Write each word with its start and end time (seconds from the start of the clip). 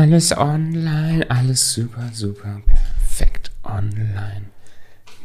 Alles 0.00 0.34
online, 0.34 1.30
alles 1.30 1.74
super, 1.74 2.08
super, 2.14 2.62
perfekt 2.66 3.50
online. 3.62 4.46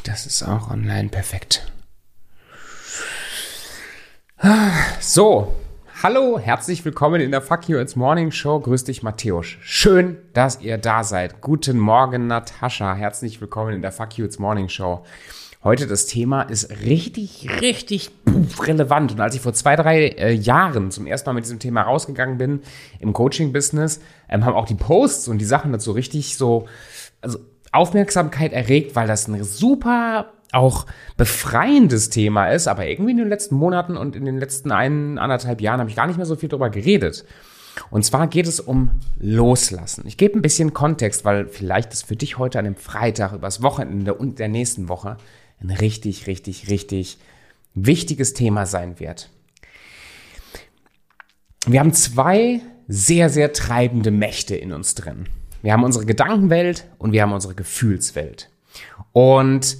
Das 0.04 0.26
ist 0.26 0.44
auch 0.44 0.70
online 0.70 1.08
perfekt. 1.08 1.72
So, 5.00 5.56
hallo, 6.04 6.38
herzlich 6.40 6.84
willkommen 6.84 7.22
in 7.22 7.32
der 7.32 7.42
Fuck 7.42 7.70
You 7.70 7.78
It's 7.78 7.96
Morning 7.96 8.32
Show. 8.32 8.60
Grüß 8.60 8.84
dich, 8.84 9.02
Matthäus. 9.02 9.46
Schön, 9.62 10.18
dass 10.34 10.60
ihr 10.60 10.78
da 10.78 11.06
seid. 11.06 11.40
Guten 11.40 11.80
Morgen, 11.80 12.28
Natascha. 12.28 12.96
Herzlich 12.96 13.40
willkommen 13.40 13.76
in 13.76 13.82
der 13.82 13.94
Fuck 13.94 14.18
You 14.18 14.26
It's 14.26 14.40
Morning 14.40 14.68
Show. 14.68 15.06
Heute 15.66 15.88
das 15.88 16.06
Thema 16.06 16.44
ist 16.44 16.70
richtig, 16.84 17.50
richtig 17.60 18.12
relevant. 18.60 19.14
Und 19.14 19.20
als 19.20 19.34
ich 19.34 19.42
vor 19.42 19.54
zwei, 19.54 19.76
drei 19.76 20.10
äh, 20.10 20.32
Jahren 20.32 20.92
zum 20.92 21.08
ersten 21.08 21.28
Mal 21.28 21.34
mit 21.34 21.46
diesem 21.46 21.58
Thema 21.58 21.82
rausgegangen 21.82 22.38
bin 22.38 22.60
im 23.00 23.14
Coaching-Business, 23.14 24.00
ähm, 24.30 24.46
haben 24.46 24.54
auch 24.54 24.68
die 24.68 24.76
Posts 24.76 25.28
und 25.28 25.40
die 25.40 25.46
Sachen 25.46 25.72
dazu 25.72 25.94
richtig 25.94 26.38
so 26.38 26.68
also 27.20 27.40
Aufmerksamkeit 27.72 28.54
erregt, 28.54 28.96
weil 28.96 29.08
das 29.08 29.28
ein 29.28 29.44
super 29.44 30.34
auch 30.52 30.86
befreiendes 31.18 32.12
Thema 32.12 32.50
ist, 32.50 32.68
aber 32.68 32.86
irgendwie 32.86 33.12
in 33.12 33.18
den 33.18 33.30
letzten 33.30 33.56
Monaten 33.56 33.98
und 33.98 34.16
in 34.16 34.26
den 34.26 34.38
letzten 34.38 34.72
ein, 34.72 35.18
anderthalb 35.18 35.62
Jahren 35.62 35.80
habe 35.80 35.90
ich 35.90 35.96
gar 35.96 36.06
nicht 36.06 36.18
mehr 36.18 36.28
so 36.28 36.36
viel 36.36 36.48
darüber 36.48 36.70
geredet. 36.70 37.26
Und 37.90 38.06
zwar 38.06 38.28
geht 38.28 38.46
es 38.46 38.60
um 38.60 38.92
Loslassen. 39.18 40.04
Ich 40.06 40.18
gebe 40.18 40.38
ein 40.38 40.44
bisschen 40.44 40.74
Kontext, 40.74 41.26
weil 41.26 41.48
vielleicht 41.48 41.92
ist 41.92 42.06
für 42.06 42.16
dich 42.16 42.38
heute 42.38 42.60
an 42.60 42.66
dem 42.66 42.76
Freitag, 42.76 43.34
übers 43.34 43.64
Wochenende 43.64 44.14
und 44.14 44.38
der 44.38 44.48
nächsten 44.48 44.90
Woche 44.90 45.18
ein 45.62 45.70
richtig, 45.70 46.28
richtig, 46.28 46.70
richtig 46.70 47.18
wichtiges 47.74 48.34
Thema 48.34 48.66
sein 48.66 49.00
wird. 49.00 49.30
Wir 51.68 51.80
haben 51.80 51.94
zwei 51.94 52.62
sehr, 52.88 53.30
sehr 53.30 53.54
treibende 53.54 54.12
Mächte 54.12 54.56
in 54.56 54.72
uns 54.72 54.96
drin. 54.96 55.28
Wir 55.62 55.74
haben 55.74 55.84
unsere 55.84 56.06
Gedankenwelt 56.06 56.86
und 57.00 57.12
wir 57.12 57.24
haben 57.24 57.34
unsere 57.34 57.56
Gefühlswelt. 57.56 58.50
Und 59.14 59.78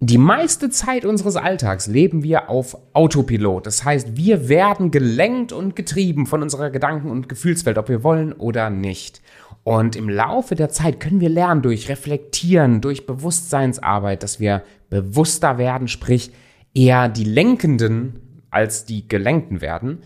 die 0.00 0.18
meiste 0.18 0.68
Zeit 0.68 1.04
unseres 1.04 1.36
Alltags 1.36 1.86
leben 1.86 2.24
wir 2.24 2.50
auf 2.50 2.76
Autopilot. 2.92 3.66
Das 3.66 3.84
heißt, 3.84 4.16
wir 4.16 4.48
werden 4.48 4.90
gelenkt 4.90 5.52
und 5.52 5.76
getrieben 5.76 6.26
von 6.26 6.42
unserer 6.42 6.70
Gedanken- 6.70 7.10
und 7.10 7.28
Gefühlswelt, 7.28 7.78
ob 7.78 7.88
wir 7.88 8.02
wollen 8.02 8.32
oder 8.32 8.68
nicht. 8.68 9.22
Und 9.64 9.94
im 9.94 10.08
Laufe 10.08 10.54
der 10.54 10.70
Zeit 10.70 10.98
können 10.98 11.20
wir 11.20 11.28
lernen 11.28 11.62
durch 11.62 11.88
Reflektieren, 11.88 12.80
durch 12.80 13.06
Bewusstseinsarbeit, 13.06 14.22
dass 14.22 14.40
wir 14.40 14.64
bewusster 14.90 15.56
werden, 15.58 15.88
sprich 15.88 16.32
eher 16.74 17.08
die 17.08 17.24
Lenkenden 17.24 18.44
als 18.50 18.84
die 18.84 19.06
Gelenkten 19.06 19.60
werden. 19.60 20.02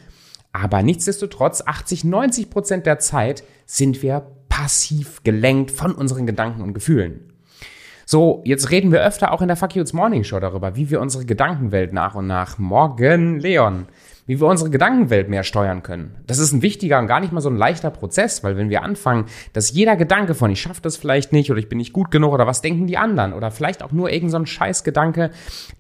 Aber 0.53 0.83
nichtsdestotrotz, 0.83 1.63
80, 1.65 2.05
90 2.05 2.51
Prozent 2.51 2.87
der 2.87 2.99
Zeit 2.99 3.45
sind 3.67 4.03
wir 4.03 4.27
passiv 4.49 5.23
gelenkt 5.23 5.71
von 5.71 5.93
unseren 5.93 6.27
Gedanken 6.27 6.63
und 6.63 6.73
Gefühlen. 6.73 7.33
So, 8.07 8.43
jetzt 8.45 8.71
reden 8.71 8.93
wir 8.93 9.05
öfter 9.05 9.33
auch 9.33 9.43
in 9.43 9.49
der 9.49 9.57
Fuck 9.57 9.75
You 9.75 9.83
It's 9.83 9.93
Morning 9.93 10.23
Show 10.23 10.39
darüber, 10.39 10.77
wie 10.77 10.91
wir 10.91 11.01
unsere 11.01 11.25
Gedankenwelt 11.25 11.93
nach 11.93 12.15
und 12.15 12.27
nach 12.27 12.57
morgen, 12.57 13.41
Leon, 13.41 13.87
wie 14.27 14.41
wir 14.41 14.47
unsere 14.47 14.71
Gedankenwelt 14.71 15.29
mehr 15.29 15.45
steuern 15.45 15.83
können. 15.83 16.17
Das 16.27 16.39
ist 16.39 16.53
ein 16.53 16.63
wichtiger 16.63 16.99
und 16.99 17.07
gar 17.07 17.21
nicht 17.21 17.33
mal 17.33 17.41
so 17.41 17.49
ein 17.49 17.57
leichter 17.57 17.91
Prozess, 17.91 18.43
weil 18.43 18.57
wenn 18.57 18.71
wir 18.71 18.83
anfangen, 18.83 19.27
dass 19.53 19.73
jeder 19.73 19.97
Gedanke 19.97 20.35
von 20.35 20.51
ich 20.51 20.61
schaffe 20.61 20.83
das 20.83 20.97
vielleicht 20.97 21.33
nicht 21.33 21.51
oder 21.51 21.61
ich 21.61 21.69
bin 21.69 21.79
nicht 21.79 21.93
gut 21.93 22.11
genug 22.11 22.33
oder 22.33 22.47
was 22.47 22.61
denken 22.61 22.87
die 22.87 22.99
anderen 22.99 23.33
oder 23.33 23.51
vielleicht 23.51 23.83
auch 23.83 23.93
nur 23.93 24.11
irgendein 24.11 24.41
so 24.43 24.47
Scheißgedanke, 24.47 25.31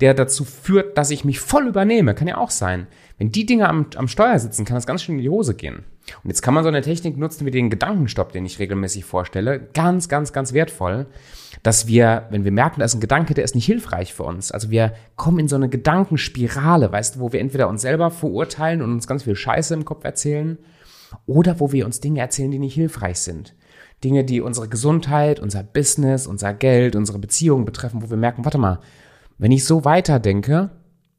der 0.00 0.14
dazu 0.14 0.44
führt, 0.44 0.96
dass 0.96 1.10
ich 1.10 1.24
mich 1.24 1.40
voll 1.40 1.66
übernehme, 1.66 2.14
kann 2.14 2.28
ja 2.28 2.38
auch 2.38 2.50
sein. 2.50 2.86
Wenn 3.18 3.32
die 3.32 3.46
Dinge 3.46 3.68
am, 3.68 3.86
am 3.96 4.08
Steuer 4.08 4.38
sitzen, 4.38 4.64
kann 4.64 4.76
das 4.76 4.86
ganz 4.86 5.02
schön 5.02 5.16
in 5.16 5.22
die 5.22 5.30
Hose 5.30 5.54
gehen. 5.54 5.84
Und 6.22 6.30
jetzt 6.30 6.42
kann 6.42 6.54
man 6.54 6.62
so 6.62 6.68
eine 6.68 6.82
Technik 6.82 7.16
nutzen 7.16 7.46
wie 7.46 7.50
den 7.50 7.70
Gedankenstopp, 7.70 8.32
den 8.32 8.46
ich 8.46 8.58
regelmäßig 8.58 9.04
vorstelle. 9.04 9.68
Ganz, 9.74 10.08
ganz, 10.08 10.32
ganz 10.32 10.52
wertvoll 10.52 11.06
dass 11.62 11.86
wir, 11.86 12.26
wenn 12.30 12.44
wir 12.44 12.52
merken, 12.52 12.80
da 12.80 12.84
ist 12.84 12.94
ein 12.94 13.00
Gedanke, 13.00 13.34
der 13.34 13.44
ist 13.44 13.54
nicht 13.54 13.66
hilfreich 13.66 14.14
für 14.14 14.22
uns. 14.22 14.52
Also 14.52 14.70
wir 14.70 14.92
kommen 15.16 15.40
in 15.40 15.48
so 15.48 15.56
eine 15.56 15.68
Gedankenspirale, 15.68 16.92
weißt 16.92 17.16
du, 17.16 17.20
wo 17.20 17.32
wir 17.32 17.40
entweder 17.40 17.68
uns 17.68 17.82
selber 17.82 18.10
verurteilen 18.10 18.82
und 18.82 18.92
uns 18.92 19.06
ganz 19.06 19.24
viel 19.24 19.34
Scheiße 19.34 19.74
im 19.74 19.84
Kopf 19.84 20.04
erzählen 20.04 20.58
oder 21.26 21.60
wo 21.60 21.72
wir 21.72 21.86
uns 21.86 22.00
Dinge 22.00 22.20
erzählen, 22.20 22.50
die 22.50 22.58
nicht 22.58 22.74
hilfreich 22.74 23.18
sind. 23.18 23.54
Dinge, 24.04 24.24
die 24.24 24.40
unsere 24.40 24.68
Gesundheit, 24.68 25.40
unser 25.40 25.62
Business, 25.62 26.26
unser 26.26 26.52
Geld, 26.52 26.94
unsere 26.94 27.18
Beziehungen 27.18 27.64
betreffen, 27.64 28.02
wo 28.02 28.10
wir 28.10 28.16
merken, 28.16 28.44
warte 28.44 28.58
mal, 28.58 28.80
wenn 29.38 29.52
ich 29.52 29.64
so 29.64 29.84
weiterdenke, 29.84 30.70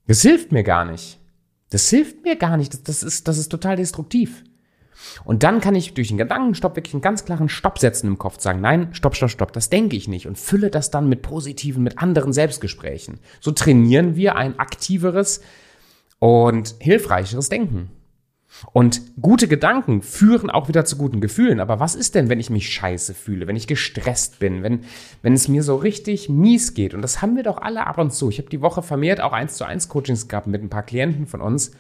das 0.08 0.22
hilft 0.22 0.52
mir 0.52 0.64
gar 0.64 0.86
nicht. 0.86 1.20
Das 1.70 1.90
hilft 1.90 2.24
mir 2.24 2.38
gar 2.38 2.56
nicht. 2.56 2.74
Das, 2.74 2.84
das, 2.84 3.04
ist, 3.04 3.28
das 3.28 3.38
ist 3.38 3.50
total 3.50 3.76
destruktiv. 3.76 4.44
Und 5.24 5.44
dann 5.44 5.62
kann 5.62 5.76
ich 5.76 5.94
durch 5.94 6.10
den 6.10 6.18
Gedankenstopp 6.18 6.76
wirklich 6.76 6.94
einen 6.94 7.02
ganz 7.02 7.26
klaren 7.26 7.50
Stopp 7.50 7.80
setzen 7.80 8.08
im 8.08 8.18
Kopf, 8.18 8.40
sagen, 8.40 8.62
nein, 8.62 8.90
stopp, 8.94 9.16
stopp, 9.16 9.30
stopp, 9.30 9.54
das 9.54 9.70
denke 9.70 9.96
ich 9.96 10.08
nicht 10.08 10.28
und 10.28 10.38
fülle 10.38 10.70
das 10.70 10.92
dann 10.92 11.10
mit 11.10 11.22
positiven, 11.22 11.84
mit 11.84 12.00
anderen 12.00 12.34
Selbstgesprächen. 12.34 13.20
So 13.40 13.52
trainieren 13.52 14.16
wir 14.16 14.36
ein 14.36 14.60
aktiveres 14.60 15.42
und 16.20 16.76
hilfreicheres 16.80 17.50
Denken. 17.50 17.92
Und 18.74 19.02
gute 19.22 19.48
Gedanken 19.48 20.02
führen 20.02 20.50
auch 20.50 20.68
wieder 20.68 20.86
zu 20.86 20.98
guten 20.98 21.22
Gefühlen. 21.22 21.60
Aber 21.60 21.80
was 21.80 21.96
ist 21.96 22.16
denn, 22.16 22.30
wenn 22.30 22.40
ich 22.40 22.50
mich 22.50 22.70
scheiße 22.70 23.14
fühle, 23.14 23.48
wenn 23.48 23.56
ich 23.56 23.68
gestresst 23.68 24.40
bin, 24.40 24.64
wenn, 24.64 24.82
wenn 25.22 25.34
es 25.34 25.48
mir 25.48 25.64
so 25.64 25.76
richtig 25.76 26.30
mies 26.30 26.74
geht? 26.74 26.94
Und 26.94 27.02
das 27.02 27.22
haben 27.22 27.36
wir 27.36 27.44
doch 27.44 27.62
alle 27.62 27.86
ab 27.86 27.98
und 27.98 28.14
zu. 28.14 28.30
Ich 28.30 28.40
habe 28.40 28.50
die 28.50 28.62
Woche 28.62 28.82
vermehrt 28.82 29.22
auch 29.22 29.34
eins 29.34 29.56
zu 29.56 29.66
eins 29.66 29.90
Coachings 29.90 30.28
gehabt 30.28 30.48
mit 30.48 30.62
ein 30.62 30.70
paar 30.70 30.84
Klienten 30.84 31.28
von 31.28 31.42
uns, 31.42 31.72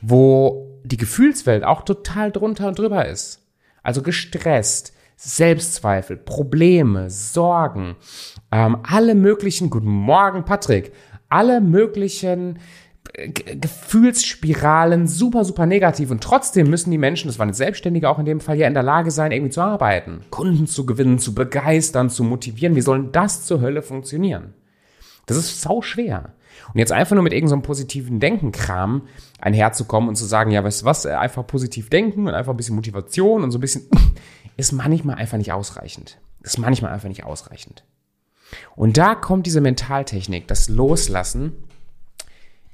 wo 0.00 0.80
die 0.84 0.96
Gefühlswelt 0.96 1.64
auch 1.64 1.82
total 1.82 2.30
drunter 2.30 2.68
und 2.68 2.78
drüber 2.78 3.06
ist. 3.06 3.42
Also 3.82 4.02
gestresst, 4.02 4.92
Selbstzweifel, 5.16 6.16
Probleme, 6.16 7.10
Sorgen, 7.10 7.96
ähm, 8.52 8.78
alle 8.84 9.14
möglichen, 9.14 9.70
guten 9.70 9.88
Morgen 9.88 10.44
Patrick, 10.44 10.92
alle 11.28 11.60
möglichen 11.60 12.58
Gefühlsspiralen 13.14 15.06
super, 15.06 15.44
super 15.44 15.66
negativ. 15.66 16.10
Und 16.10 16.22
trotzdem 16.22 16.70
müssen 16.70 16.90
die 16.90 16.98
Menschen, 16.98 17.28
das 17.28 17.38
waren 17.38 17.48
jetzt 17.48 17.58
Selbstständige 17.58 18.08
auch 18.08 18.18
in 18.18 18.24
dem 18.24 18.40
Fall, 18.40 18.58
ja 18.58 18.68
in 18.68 18.74
der 18.74 18.82
Lage 18.82 19.10
sein, 19.10 19.32
irgendwie 19.32 19.50
zu 19.50 19.60
arbeiten, 19.60 20.24
Kunden 20.30 20.66
zu 20.66 20.86
gewinnen, 20.86 21.18
zu 21.18 21.34
begeistern, 21.34 22.10
zu 22.10 22.24
motivieren. 22.24 22.76
Wie 22.76 22.80
sollen 22.80 23.12
das 23.12 23.44
zur 23.44 23.60
Hölle 23.60 23.82
funktionieren? 23.82 24.54
Das 25.26 25.36
ist 25.36 25.60
sau 25.60 25.82
schwer. 25.82 26.34
Und 26.72 26.78
jetzt 26.78 26.92
einfach 26.92 27.14
nur 27.14 27.22
mit 27.22 27.32
irgendeinem 27.32 27.60
so 27.60 27.66
positiven 27.66 28.20
Denkenkram 28.20 29.02
einherzukommen 29.40 30.08
und 30.08 30.16
zu 30.16 30.24
sagen, 30.24 30.50
ja, 30.50 30.64
weißt 30.64 30.82
du 30.82 30.86
was, 30.86 31.06
einfach 31.06 31.46
positiv 31.46 31.90
denken 31.90 32.26
und 32.26 32.34
einfach 32.34 32.52
ein 32.52 32.56
bisschen 32.56 32.76
Motivation 32.76 33.42
und 33.42 33.50
so 33.50 33.58
ein 33.58 33.60
bisschen, 33.60 33.88
ist 34.56 34.72
manchmal 34.72 35.16
einfach 35.16 35.38
nicht 35.38 35.52
ausreichend. 35.52 36.18
Ist 36.42 36.58
manchmal 36.58 36.92
einfach 36.92 37.08
nicht 37.08 37.24
ausreichend. 37.24 37.84
Und 38.74 38.96
da 38.96 39.14
kommt 39.14 39.46
diese 39.46 39.60
Mentaltechnik, 39.60 40.48
das 40.48 40.68
Loslassen, 40.68 41.67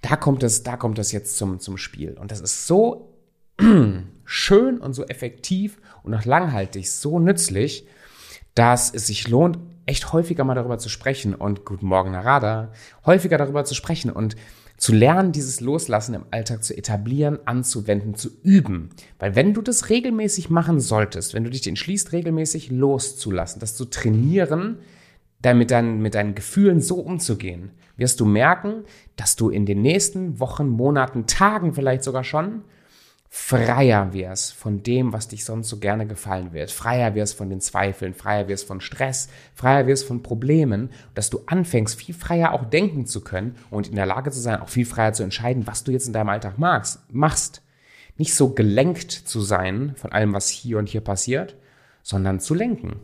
da 0.05 0.17
kommt 0.17 0.43
das, 0.43 0.63
da 0.63 0.77
kommt 0.77 0.99
das 0.99 1.13
jetzt 1.13 1.39
zum, 1.39 1.61
zum 1.61 1.79
Spiel. 1.79 2.13
Und 2.21 2.31
das 2.31 2.41
ist 2.41 2.67
so 2.67 3.15
schön 4.25 4.79
und 4.79 4.93
so 4.93 5.05
effektiv 5.05 5.79
und 6.03 6.15
auch 6.15 6.27
langhaltig, 6.27 6.91
so 6.91 7.19
nützlich, 7.19 7.87
dass 8.55 8.93
es 8.93 9.07
sich 9.07 9.29
lohnt, 9.29 9.59
echt 9.87 10.13
häufiger 10.13 10.45
mal 10.45 10.55
darüber 10.55 10.79
zu 10.79 10.91
sprechen 10.91 11.35
und 11.35 11.65
guten 11.65 11.87
Morgen, 11.87 12.13
Narada, 12.13 12.71
häufiger 13.07 13.39
darüber 13.39 13.65
zu 13.65 13.75
sprechen 13.75 14.11
und 14.11 14.37
zu 14.77 14.93
lernen, 14.93 15.33
dieses 15.33 15.61
Loslassen 15.61 16.15
im 16.15 16.27
Alltag 16.31 16.65
zu 16.65 16.77
etablieren, 16.77 17.39
anzuwenden, 17.47 18.15
zu 18.15 18.29
üben. 18.43 18.91
Weil 19.19 19.35
wenn 19.35 19.55
du 19.55 19.63
das 19.63 19.89
regelmäßig 19.89 20.51
machen 20.51 20.81
solltest, 20.81 21.33
wenn 21.33 21.45
du 21.45 21.51
dich 21.51 21.67
entschließt, 21.67 22.13
regelmäßig 22.13 22.71
loszulassen, 22.71 23.61
das 23.61 23.75
zu 23.75 23.87
trainieren, 23.87 24.79
damit 25.41 25.71
dann 25.71 26.01
mit 26.01 26.15
deinen 26.15 26.35
Gefühlen 26.35 26.81
so 26.81 26.97
umzugehen, 26.97 27.71
wirst 27.97 28.21
du 28.21 28.25
merken, 28.25 28.85
dass 29.17 29.37
du 29.37 29.51
in 29.51 29.67
den 29.67 29.83
nächsten 29.83 30.41
Wochen, 30.41 30.69
Monaten, 30.69 31.27
Tagen 31.27 31.75
vielleicht 31.75 32.05
sogar 32.05 32.25
schon 32.25 32.65
freier 33.37 34.13
wirst 34.13 34.55
von 34.55 34.85
dem, 34.85 35.13
was 35.13 35.27
dich 35.27 35.45
sonst 35.45 35.69
so 35.69 35.79
gerne 35.79 36.07
gefallen 36.07 36.53
wird. 36.53 36.71
Freier 36.71 37.17
wirst 37.17 37.37
von 37.37 37.51
den 37.51 37.61
Zweifeln, 37.61 38.15
freier 38.15 38.47
wirst 38.47 38.65
von 38.65 38.81
Stress, 38.81 39.29
freier 39.57 39.89
wirst 39.89 40.07
von 40.07 40.23
Problemen, 40.23 40.91
dass 41.17 41.31
du 41.31 41.41
anfängst, 41.47 41.97
viel 41.97 42.15
freier 42.15 42.53
auch 42.53 42.65
denken 42.65 43.07
zu 43.07 43.23
können 43.23 43.57
und 43.71 43.89
in 43.89 43.97
der 43.97 44.07
Lage 44.07 44.31
zu 44.31 44.39
sein, 44.39 44.61
auch 44.61 44.69
viel 44.69 44.87
freier 44.87 45.15
zu 45.15 45.25
entscheiden, 45.25 45.67
was 45.67 45.83
du 45.83 45.91
jetzt 45.91 46.07
in 46.07 46.13
deinem 46.13 46.29
Alltag 46.29 46.59
magst, 46.59 47.01
machst. 47.13 47.61
Nicht 48.19 48.37
so 48.37 48.51
gelenkt 48.51 49.11
zu 49.11 49.41
sein 49.41 49.95
von 49.97 50.13
allem, 50.13 50.33
was 50.33 50.49
hier 50.49 50.79
und 50.79 50.89
hier 50.89 51.01
passiert, 51.01 51.57
sondern 52.05 52.39
zu 52.39 52.55
lenken. 52.55 53.01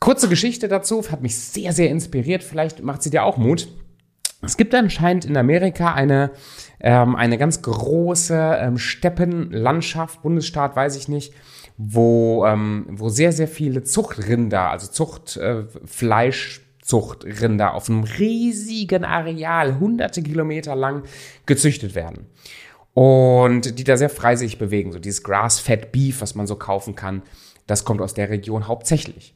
Kurze 0.00 0.28
Geschichte 0.28 0.68
dazu, 0.68 1.02
hat 1.10 1.22
mich 1.22 1.36
sehr, 1.36 1.72
sehr 1.72 1.90
inspiriert. 1.90 2.42
Vielleicht 2.42 2.82
macht 2.82 3.02
sie 3.02 3.10
dir 3.10 3.24
auch 3.24 3.36
Mut. 3.36 3.68
Es 4.42 4.56
gibt 4.56 4.74
anscheinend 4.74 5.24
in 5.24 5.36
Amerika 5.36 5.94
eine, 5.94 6.30
ähm, 6.80 7.16
eine 7.16 7.38
ganz 7.38 7.62
große 7.62 8.58
ähm, 8.60 8.78
Steppenlandschaft, 8.78 10.22
Bundesstaat, 10.22 10.76
weiß 10.76 10.96
ich 10.96 11.08
nicht, 11.08 11.32
wo, 11.78 12.44
ähm, 12.46 12.86
wo 12.90 13.08
sehr, 13.08 13.32
sehr 13.32 13.48
viele 13.48 13.82
Zuchtrinder, 13.82 14.70
also 14.70 14.88
Zuchtfleisch, 14.88 16.58
äh, 16.58 16.84
Zuchtrinder 16.84 17.74
auf 17.74 17.88
einem 17.88 18.04
riesigen 18.04 19.04
Areal, 19.04 19.80
hunderte 19.80 20.22
Kilometer 20.22 20.76
lang 20.76 21.02
gezüchtet 21.46 21.94
werden. 21.94 22.26
und 22.94 23.78
die 23.78 23.84
da 23.84 23.98
sehr 23.98 24.08
frei 24.08 24.36
sich 24.36 24.56
bewegen. 24.58 24.90
So 24.90 24.98
dieses 24.98 25.22
Grass-Fed 25.22 25.92
Beef, 25.92 26.22
was 26.22 26.34
man 26.34 26.46
so 26.46 26.56
kaufen 26.56 26.94
kann, 26.94 27.22
das 27.66 27.84
kommt 27.84 28.00
aus 28.00 28.14
der 28.14 28.30
Region 28.30 28.68
hauptsächlich. 28.68 29.34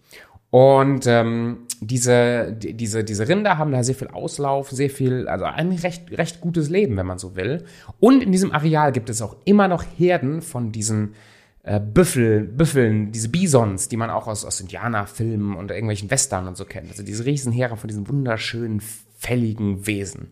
Und 0.50 1.06
ähm, 1.06 1.66
diese, 1.80 2.52
diese, 2.52 3.04
diese 3.04 3.28
Rinder 3.28 3.56
haben 3.56 3.72
da 3.72 3.82
sehr 3.84 3.94
viel 3.94 4.08
Auslauf, 4.08 4.70
sehr 4.70 4.90
viel, 4.90 5.28
also 5.28 5.44
ein 5.44 5.70
recht, 5.72 6.10
recht 6.18 6.40
gutes 6.40 6.68
Leben, 6.68 6.96
wenn 6.96 7.06
man 7.06 7.18
so 7.18 7.36
will. 7.36 7.64
Und 8.00 8.22
in 8.22 8.32
diesem 8.32 8.52
Areal 8.52 8.92
gibt 8.92 9.08
es 9.10 9.22
auch 9.22 9.36
immer 9.44 9.68
noch 9.68 9.84
Herden 9.96 10.42
von 10.42 10.72
diesen 10.72 11.14
äh, 11.62 11.78
Büffel, 11.78 12.42
Büffeln, 12.42 13.12
diese 13.12 13.28
Bisons, 13.28 13.88
die 13.88 13.96
man 13.96 14.10
auch 14.10 14.26
aus, 14.26 14.44
aus 14.44 14.60
Indianerfilmen 14.60 15.54
und 15.54 15.70
irgendwelchen 15.70 16.10
Western 16.10 16.48
und 16.48 16.56
so 16.56 16.64
kennt. 16.64 16.90
Also 16.90 17.04
diese 17.04 17.24
Riesenheere 17.24 17.76
von 17.76 17.88
diesen 17.88 18.08
wunderschönen, 18.08 18.82
fälligen 19.16 19.86
Wesen. 19.86 20.30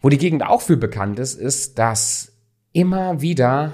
Wo 0.00 0.08
die 0.08 0.18
Gegend 0.18 0.44
auch 0.44 0.62
für 0.62 0.76
bekannt 0.76 1.18
ist, 1.18 1.34
ist, 1.34 1.78
dass 1.78 2.32
immer 2.72 3.20
wieder 3.22 3.72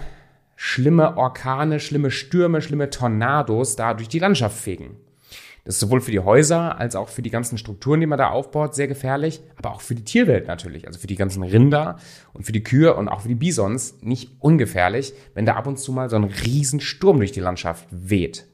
schlimme 0.60 1.16
Orkane, 1.16 1.78
schlimme 1.78 2.10
Stürme, 2.10 2.60
schlimme 2.60 2.90
Tornados 2.90 3.76
da 3.76 3.94
durch 3.94 4.08
die 4.08 4.18
Landschaft 4.18 4.58
fegen. 4.58 4.96
Das 5.64 5.76
ist 5.76 5.80
sowohl 5.80 6.00
für 6.00 6.10
die 6.10 6.18
Häuser 6.18 6.78
als 6.78 6.96
auch 6.96 7.08
für 7.08 7.22
die 7.22 7.30
ganzen 7.30 7.58
Strukturen, 7.58 8.00
die 8.00 8.06
man 8.06 8.18
da 8.18 8.30
aufbaut, 8.30 8.74
sehr 8.74 8.88
gefährlich, 8.88 9.40
aber 9.56 9.70
auch 9.70 9.80
für 9.80 9.94
die 9.94 10.02
Tierwelt 10.02 10.48
natürlich, 10.48 10.88
also 10.88 10.98
für 10.98 11.06
die 11.06 11.14
ganzen 11.14 11.44
Rinder 11.44 11.98
und 12.32 12.44
für 12.44 12.50
die 12.50 12.64
Kühe 12.64 12.94
und 12.96 13.08
auch 13.08 13.20
für 13.20 13.28
die 13.28 13.36
Bisons 13.36 13.98
nicht 14.00 14.32
ungefährlich, 14.40 15.12
wenn 15.34 15.46
da 15.46 15.54
ab 15.54 15.68
und 15.68 15.78
zu 15.78 15.92
mal 15.92 16.10
so 16.10 16.16
ein 16.16 16.24
Riesensturm 16.24 17.18
durch 17.18 17.30
die 17.30 17.40
Landschaft 17.40 17.86
weht. 17.92 18.44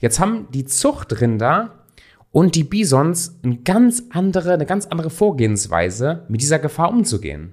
Jetzt 0.00 0.18
haben 0.18 0.48
die 0.50 0.64
Zuchtrinder 0.64 1.84
und 2.32 2.56
die 2.56 2.64
Bisons 2.64 3.38
eine 3.44 3.58
ganz 3.58 4.02
andere, 4.10 4.54
eine 4.54 4.66
ganz 4.66 4.86
andere 4.86 5.10
Vorgehensweise, 5.10 6.24
mit 6.28 6.40
dieser 6.40 6.58
Gefahr 6.58 6.90
umzugehen. 6.90 7.52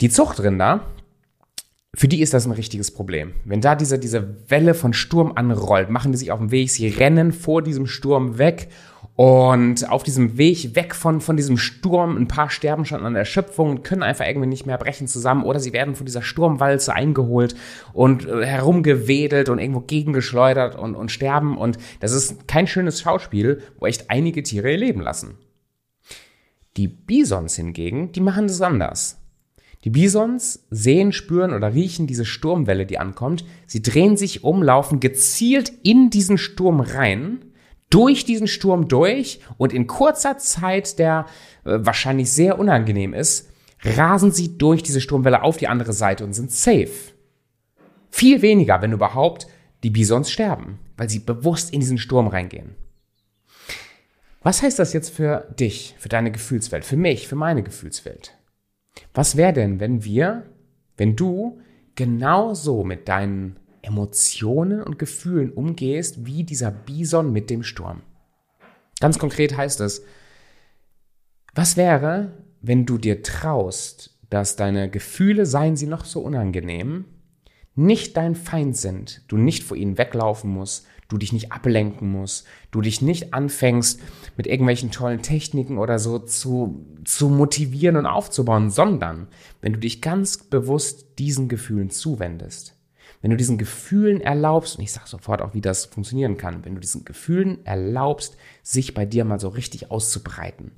Die 0.00 0.10
Zuchtrinder, 0.10 0.80
für 1.94 2.06
die 2.06 2.20
ist 2.20 2.34
das 2.34 2.44
ein 2.44 2.52
richtiges 2.52 2.90
Problem. 2.90 3.32
Wenn 3.44 3.62
da 3.62 3.74
diese, 3.74 3.98
diese 3.98 4.36
Welle 4.50 4.74
von 4.74 4.92
Sturm 4.92 5.32
anrollt, 5.34 5.88
machen 5.88 6.12
die 6.12 6.18
sich 6.18 6.30
auf 6.30 6.38
den 6.38 6.50
Weg, 6.50 6.70
sie 6.70 6.88
rennen 6.88 7.32
vor 7.32 7.62
diesem 7.62 7.86
Sturm 7.86 8.36
weg 8.36 8.68
und 9.16 9.88
auf 9.88 10.02
diesem 10.02 10.36
Weg 10.36 10.76
weg 10.76 10.94
von, 10.94 11.22
von 11.22 11.36
diesem 11.36 11.56
Sturm, 11.56 12.16
ein 12.18 12.28
paar 12.28 12.50
sterben 12.50 12.84
schon 12.84 13.04
an 13.04 13.16
Erschöpfung 13.16 13.70
und 13.70 13.84
können 13.84 14.02
einfach 14.02 14.26
irgendwie 14.26 14.48
nicht 14.48 14.66
mehr 14.66 14.76
brechen 14.76 15.08
zusammen 15.08 15.44
oder 15.44 15.60
sie 15.60 15.72
werden 15.72 15.94
von 15.94 16.04
dieser 16.04 16.22
Sturmwalze 16.22 16.94
eingeholt 16.94 17.56
und 17.94 18.28
äh, 18.28 18.44
herumgewedelt 18.44 19.48
und 19.48 19.58
irgendwo 19.58 19.80
gegengeschleudert 19.80 20.76
und, 20.76 20.94
und 20.94 21.10
sterben 21.10 21.56
und 21.56 21.78
das 22.00 22.12
ist 22.12 22.46
kein 22.46 22.66
schönes 22.66 23.00
Schauspiel, 23.00 23.62
wo 23.78 23.86
echt 23.86 24.10
einige 24.10 24.42
Tiere 24.42 24.70
ihr 24.70 24.78
Leben 24.78 25.00
lassen. 25.00 25.38
Die 26.76 26.86
Bisons 26.86 27.56
hingegen, 27.56 28.12
die 28.12 28.20
machen 28.20 28.46
das 28.46 28.60
anders. 28.60 29.18
Die 29.84 29.90
Bisons 29.90 30.66
sehen, 30.70 31.12
spüren 31.12 31.52
oder 31.52 31.72
riechen 31.72 32.06
diese 32.06 32.24
Sturmwelle, 32.24 32.84
die 32.84 32.98
ankommt. 32.98 33.44
Sie 33.66 33.80
drehen 33.80 34.16
sich 34.16 34.42
um, 34.42 34.62
laufen 34.62 35.00
gezielt 35.00 35.72
in 35.82 36.10
diesen 36.10 36.36
Sturm 36.36 36.80
rein, 36.80 37.44
durch 37.90 38.24
diesen 38.24 38.48
Sturm 38.48 38.88
durch 38.88 39.40
und 39.56 39.72
in 39.72 39.86
kurzer 39.86 40.36
Zeit, 40.38 40.98
der 40.98 41.26
äh, 41.64 41.78
wahrscheinlich 41.80 42.32
sehr 42.32 42.58
unangenehm 42.58 43.14
ist, 43.14 43.50
rasen 43.82 44.32
sie 44.32 44.58
durch 44.58 44.82
diese 44.82 45.00
Sturmwelle 45.00 45.42
auf 45.42 45.56
die 45.56 45.68
andere 45.68 45.92
Seite 45.92 46.24
und 46.24 46.32
sind 46.32 46.50
safe. 46.50 47.12
Viel 48.10 48.42
weniger, 48.42 48.82
wenn 48.82 48.92
überhaupt, 48.92 49.46
die 49.84 49.90
Bisons 49.90 50.30
sterben, 50.30 50.80
weil 50.96 51.08
sie 51.08 51.20
bewusst 51.20 51.72
in 51.72 51.80
diesen 51.80 51.98
Sturm 51.98 52.26
reingehen. 52.26 52.74
Was 54.42 54.62
heißt 54.62 54.78
das 54.78 54.92
jetzt 54.92 55.10
für 55.10 55.48
dich, 55.58 55.94
für 55.98 56.08
deine 56.08 56.32
Gefühlswelt, 56.32 56.84
für 56.84 56.96
mich, 56.96 57.28
für 57.28 57.36
meine 57.36 57.62
Gefühlswelt? 57.62 58.37
Was 59.14 59.36
wäre 59.36 59.52
denn, 59.52 59.80
wenn 59.80 60.04
wir, 60.04 60.44
wenn 60.96 61.16
du 61.16 61.60
genauso 61.94 62.84
mit 62.84 63.08
deinen 63.08 63.58
Emotionen 63.82 64.82
und 64.82 64.98
Gefühlen 64.98 65.52
umgehst 65.52 66.26
wie 66.26 66.44
dieser 66.44 66.70
Bison 66.70 67.32
mit 67.32 67.50
dem 67.50 67.62
Sturm? 67.62 68.02
Ganz 69.00 69.18
konkret 69.18 69.56
heißt 69.56 69.80
es, 69.80 70.04
was 71.54 71.76
wäre, 71.76 72.32
wenn 72.60 72.86
du 72.86 72.98
dir 72.98 73.22
traust, 73.22 74.18
dass 74.30 74.56
deine 74.56 74.90
Gefühle, 74.90 75.46
seien 75.46 75.76
sie 75.76 75.86
noch 75.86 76.04
so 76.04 76.20
unangenehm, 76.20 77.04
nicht 77.74 78.16
dein 78.16 78.34
Feind 78.34 78.76
sind, 78.76 79.22
du 79.28 79.36
nicht 79.36 79.62
vor 79.62 79.76
ihnen 79.76 79.98
weglaufen 79.98 80.50
musst, 80.50 80.86
du 81.08 81.16
dich 81.16 81.32
nicht 81.32 81.52
ablenken 81.52 82.10
musst, 82.10 82.46
du 82.70 82.82
dich 82.82 83.00
nicht 83.00 83.32
anfängst, 83.32 84.00
mit 84.36 84.46
irgendwelchen 84.46 84.90
tollen 84.90 85.22
Techniken 85.22 85.78
oder 85.78 85.98
so 85.98 86.18
zu, 86.18 86.86
zu 87.04 87.30
motivieren 87.30 87.96
und 87.96 88.06
aufzubauen, 88.06 88.70
sondern 88.70 89.28
wenn 89.62 89.72
du 89.72 89.78
dich 89.78 90.02
ganz 90.02 90.36
bewusst 90.36 91.18
diesen 91.18 91.48
Gefühlen 91.48 91.90
zuwendest, 91.90 92.74
wenn 93.22 93.30
du 93.30 93.36
diesen 93.36 93.58
Gefühlen 93.58 94.20
erlaubst, 94.20 94.76
und 94.76 94.84
ich 94.84 94.92
sage 94.92 95.08
sofort 95.08 95.42
auch, 95.42 95.54
wie 95.54 95.60
das 95.60 95.86
funktionieren 95.86 96.36
kann, 96.36 96.64
wenn 96.64 96.74
du 96.74 96.80
diesen 96.80 97.04
Gefühlen 97.04 97.64
erlaubst, 97.64 98.36
sich 98.62 98.94
bei 98.94 99.06
dir 99.06 99.24
mal 99.24 99.40
so 99.40 99.48
richtig 99.48 99.90
auszubreiten, 99.90 100.72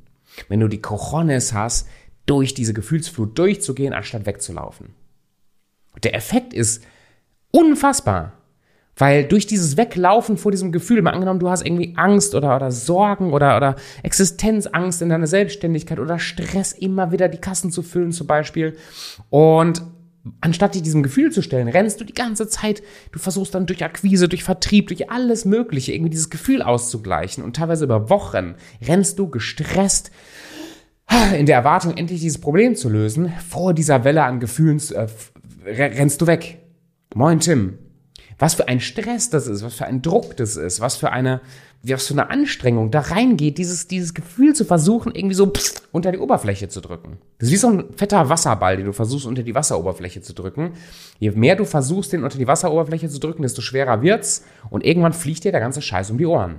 wenn 0.48 0.60
du 0.60 0.68
die 0.68 0.80
Cojones 0.80 1.52
hast, 1.52 1.88
durch 2.24 2.54
diese 2.54 2.72
Gefühlsflut 2.72 3.36
durchzugehen, 3.36 3.92
anstatt 3.92 4.26
wegzulaufen. 4.26 4.94
Der 6.04 6.14
Effekt 6.14 6.54
ist 6.54 6.84
unfassbar. 7.50 8.39
Weil 8.96 9.24
durch 9.24 9.46
dieses 9.46 9.76
Weglaufen 9.76 10.36
vor 10.36 10.52
diesem 10.52 10.72
Gefühl, 10.72 11.00
mal 11.00 11.12
angenommen, 11.12 11.40
du 11.40 11.48
hast 11.48 11.64
irgendwie 11.64 11.94
Angst 11.96 12.34
oder, 12.34 12.56
oder 12.56 12.70
Sorgen 12.70 13.32
oder, 13.32 13.56
oder 13.56 13.76
Existenzangst 14.02 15.00
in 15.00 15.08
deiner 15.08 15.26
Selbstständigkeit 15.26 15.98
oder 15.98 16.18
Stress, 16.18 16.72
immer 16.72 17.12
wieder 17.12 17.28
die 17.28 17.38
Kassen 17.38 17.70
zu 17.70 17.82
füllen 17.82 18.12
zum 18.12 18.26
Beispiel. 18.26 18.76
Und 19.30 19.82
anstatt 20.40 20.74
dich 20.74 20.82
diesem 20.82 21.02
Gefühl 21.02 21.32
zu 21.32 21.42
stellen, 21.42 21.68
rennst 21.68 22.00
du 22.00 22.04
die 22.04 22.14
ganze 22.14 22.48
Zeit, 22.48 22.82
du 23.12 23.18
versuchst 23.18 23.54
dann 23.54 23.66
durch 23.66 23.84
Akquise, 23.84 24.28
durch 24.28 24.44
Vertrieb, 24.44 24.88
durch 24.88 25.10
alles 25.10 25.44
Mögliche 25.44 25.92
irgendwie 25.92 26.10
dieses 26.10 26.30
Gefühl 26.30 26.62
auszugleichen 26.62 27.42
und 27.42 27.56
teilweise 27.56 27.84
über 27.84 28.10
Wochen 28.10 28.54
rennst 28.86 29.18
du 29.18 29.28
gestresst 29.28 30.10
in 31.36 31.46
der 31.46 31.56
Erwartung, 31.56 31.96
endlich 31.96 32.20
dieses 32.20 32.40
Problem 32.40 32.76
zu 32.76 32.88
lösen. 32.88 33.32
Vor 33.48 33.74
dieser 33.74 34.04
Welle 34.04 34.24
an 34.24 34.40
Gefühlen 34.40 34.80
äh, 34.92 35.06
rennst 35.66 36.20
du 36.20 36.26
weg. 36.26 36.58
Moin 37.14 37.40
Tim, 37.40 37.78
was 38.40 38.54
für 38.54 38.66
ein 38.68 38.80
Stress 38.80 39.28
das 39.28 39.46
ist, 39.46 39.62
was 39.62 39.74
für 39.74 39.84
ein 39.84 40.00
Druck 40.00 40.36
das 40.38 40.56
ist, 40.56 40.80
was 40.80 40.96
für 40.96 41.12
eine, 41.12 41.42
was 41.82 42.08
für 42.08 42.14
eine 42.14 42.30
Anstrengung 42.30 42.90
da 42.90 43.00
reingeht, 43.00 43.58
dieses, 43.58 43.86
dieses 43.86 44.14
Gefühl 44.14 44.54
zu 44.54 44.64
versuchen, 44.64 45.14
irgendwie 45.14 45.34
so 45.34 45.46
pst, 45.46 45.82
unter 45.92 46.10
die 46.10 46.18
Oberfläche 46.18 46.68
zu 46.68 46.80
drücken. 46.80 47.18
Das 47.38 47.48
ist 47.48 47.52
wie 47.52 47.58
so 47.58 47.68
ein 47.68 47.84
fetter 47.96 48.30
Wasserball, 48.30 48.78
den 48.78 48.86
du 48.86 48.92
versuchst, 48.94 49.26
unter 49.26 49.42
die 49.42 49.54
Wasseroberfläche 49.54 50.22
zu 50.22 50.32
drücken. 50.32 50.72
Je 51.18 51.30
mehr 51.32 51.54
du 51.54 51.66
versuchst, 51.66 52.14
den 52.14 52.24
unter 52.24 52.38
die 52.38 52.48
Wasseroberfläche 52.48 53.10
zu 53.10 53.20
drücken, 53.20 53.42
desto 53.42 53.60
schwerer 53.60 54.00
wird's 54.00 54.44
und 54.70 54.84
irgendwann 54.84 55.12
fliegt 55.12 55.44
dir 55.44 55.52
der 55.52 55.60
ganze 55.60 55.82
Scheiß 55.82 56.10
um 56.10 56.16
die 56.16 56.26
Ohren. 56.26 56.56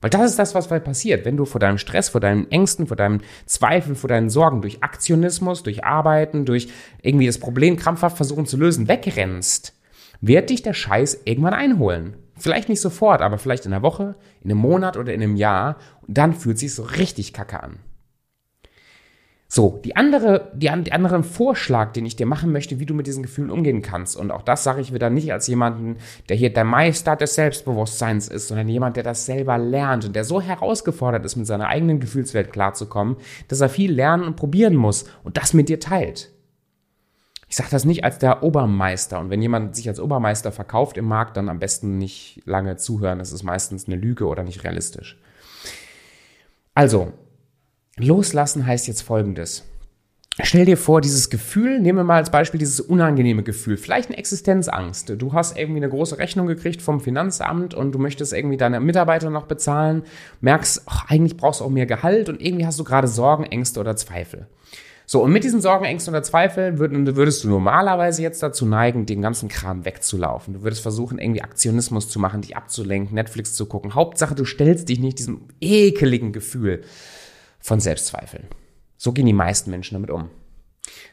Weil 0.00 0.10
das 0.10 0.32
ist 0.32 0.38
das, 0.38 0.54
was 0.54 0.66
passiert, 0.66 1.24
wenn 1.24 1.36
du 1.36 1.44
vor 1.44 1.60
deinem 1.60 1.78
Stress, 1.78 2.08
vor 2.08 2.20
deinen 2.20 2.50
Ängsten, 2.50 2.88
vor 2.88 2.96
deinem 2.96 3.20
Zweifel, 3.46 3.94
vor 3.94 4.08
deinen 4.08 4.30
Sorgen 4.30 4.60
durch 4.62 4.82
Aktionismus, 4.82 5.62
durch 5.62 5.84
Arbeiten, 5.84 6.44
durch 6.44 6.68
irgendwie 7.02 7.26
das 7.26 7.38
Problem 7.38 7.76
krampfhaft 7.76 8.16
versuchen 8.16 8.46
zu 8.46 8.56
lösen, 8.56 8.88
wegrennst 8.88 9.74
wird 10.20 10.50
dich 10.50 10.62
der 10.62 10.74
Scheiß 10.74 11.22
irgendwann 11.24 11.54
einholen. 11.54 12.14
Vielleicht 12.36 12.68
nicht 12.68 12.80
sofort, 12.80 13.22
aber 13.22 13.38
vielleicht 13.38 13.66
in 13.66 13.72
einer 13.72 13.82
Woche, 13.82 14.16
in 14.42 14.50
einem 14.50 14.60
Monat 14.60 14.96
oder 14.96 15.14
in 15.14 15.22
einem 15.22 15.36
Jahr. 15.36 15.76
Und 16.06 16.18
dann 16.18 16.34
fühlt 16.34 16.58
sich 16.58 16.74
so 16.74 16.82
richtig 16.82 17.32
kacke 17.32 17.62
an. 17.62 17.78
So, 19.46 19.80
die 19.84 19.94
andere, 19.94 20.50
die, 20.52 20.68
die 20.82 20.90
anderen 20.92 21.22
Vorschlag, 21.22 21.92
den 21.92 22.06
ich 22.06 22.16
dir 22.16 22.26
machen 22.26 22.50
möchte, 22.50 22.80
wie 22.80 22.86
du 22.86 22.94
mit 22.94 23.06
diesen 23.06 23.22
Gefühlen 23.22 23.52
umgehen 23.52 23.82
kannst. 23.82 24.16
Und 24.16 24.32
auch 24.32 24.42
das 24.42 24.64
sage 24.64 24.80
ich 24.80 24.92
wieder 24.92 25.10
nicht 25.10 25.32
als 25.32 25.46
jemanden, 25.46 25.98
der 26.28 26.36
hier 26.36 26.52
der 26.52 26.64
Meister 26.64 27.14
des 27.14 27.36
Selbstbewusstseins 27.36 28.26
ist, 28.26 28.48
sondern 28.48 28.68
jemand, 28.68 28.96
der 28.96 29.04
das 29.04 29.26
selber 29.26 29.56
lernt 29.56 30.06
und 30.06 30.16
der 30.16 30.24
so 30.24 30.40
herausgefordert 30.40 31.24
ist, 31.24 31.36
mit 31.36 31.46
seiner 31.46 31.68
eigenen 31.68 32.00
Gefühlswelt 32.00 32.52
klarzukommen, 32.52 33.16
dass 33.46 33.60
er 33.60 33.68
viel 33.68 33.92
lernen 33.92 34.24
und 34.24 34.34
probieren 34.34 34.74
muss 34.74 35.04
und 35.22 35.36
das 35.36 35.54
mit 35.54 35.68
dir 35.68 35.78
teilt. 35.78 36.33
Ich 37.54 37.58
sage 37.58 37.70
das 37.70 37.84
nicht 37.84 38.02
als 38.02 38.18
der 38.18 38.42
Obermeister. 38.42 39.20
Und 39.20 39.30
wenn 39.30 39.40
jemand 39.40 39.76
sich 39.76 39.86
als 39.88 40.00
Obermeister 40.00 40.50
verkauft 40.50 40.96
im 40.96 41.04
Markt, 41.04 41.36
dann 41.36 41.48
am 41.48 41.60
besten 41.60 41.98
nicht 41.98 42.42
lange 42.46 42.74
zuhören. 42.78 43.20
Das 43.20 43.30
ist 43.30 43.44
meistens 43.44 43.86
eine 43.86 43.94
Lüge 43.94 44.26
oder 44.26 44.42
nicht 44.42 44.64
realistisch. 44.64 45.22
Also, 46.74 47.12
loslassen 47.96 48.66
heißt 48.66 48.88
jetzt 48.88 49.02
Folgendes. 49.02 49.62
Stell 50.42 50.64
dir 50.64 50.76
vor, 50.76 51.00
dieses 51.00 51.30
Gefühl, 51.30 51.78
nehmen 51.78 51.98
wir 51.98 52.02
mal 52.02 52.16
als 52.16 52.30
Beispiel 52.30 52.58
dieses 52.58 52.80
unangenehme 52.80 53.44
Gefühl, 53.44 53.76
vielleicht 53.76 54.08
eine 54.08 54.18
Existenzangst. 54.18 55.12
Du 55.16 55.32
hast 55.32 55.56
irgendwie 55.56 55.78
eine 55.78 55.90
große 55.90 56.18
Rechnung 56.18 56.48
gekriegt 56.48 56.82
vom 56.82 56.98
Finanzamt 56.98 57.72
und 57.72 57.92
du 57.92 58.00
möchtest 58.00 58.32
irgendwie 58.32 58.56
deine 58.56 58.80
Mitarbeiter 58.80 59.30
noch 59.30 59.46
bezahlen, 59.46 60.02
merkst, 60.40 60.82
ach, 60.86 61.08
eigentlich 61.08 61.36
brauchst 61.36 61.60
du 61.60 61.66
auch 61.66 61.70
mehr 61.70 61.86
Gehalt 61.86 62.28
und 62.28 62.42
irgendwie 62.42 62.66
hast 62.66 62.80
du 62.80 62.84
gerade 62.84 63.06
Sorgen, 63.06 63.44
Ängste 63.44 63.78
oder 63.78 63.94
Zweifel. 63.94 64.48
So, 65.06 65.22
und 65.22 65.32
mit 65.32 65.44
diesen 65.44 65.60
Sorgen, 65.60 65.84
Ängsten 65.84 66.14
oder 66.14 66.22
Zweifeln 66.22 66.78
würdest 66.78 67.44
du 67.44 67.48
normalerweise 67.48 68.22
jetzt 68.22 68.42
dazu 68.42 68.64
neigen, 68.64 69.04
den 69.04 69.20
ganzen 69.20 69.48
Kram 69.48 69.84
wegzulaufen. 69.84 70.54
Du 70.54 70.62
würdest 70.62 70.82
versuchen, 70.82 71.18
irgendwie 71.18 71.42
Aktionismus 71.42 72.08
zu 72.08 72.18
machen, 72.18 72.40
dich 72.40 72.56
abzulenken, 72.56 73.14
Netflix 73.14 73.54
zu 73.54 73.66
gucken. 73.66 73.94
Hauptsache, 73.94 74.34
du 74.34 74.44
stellst 74.44 74.88
dich 74.88 75.00
nicht 75.00 75.18
diesem 75.18 75.48
ekeligen 75.60 76.32
Gefühl 76.32 76.82
von 77.60 77.80
Selbstzweifeln. 77.80 78.44
So 78.96 79.12
gehen 79.12 79.26
die 79.26 79.34
meisten 79.34 79.70
Menschen 79.70 79.94
damit 79.94 80.10
um. 80.10 80.30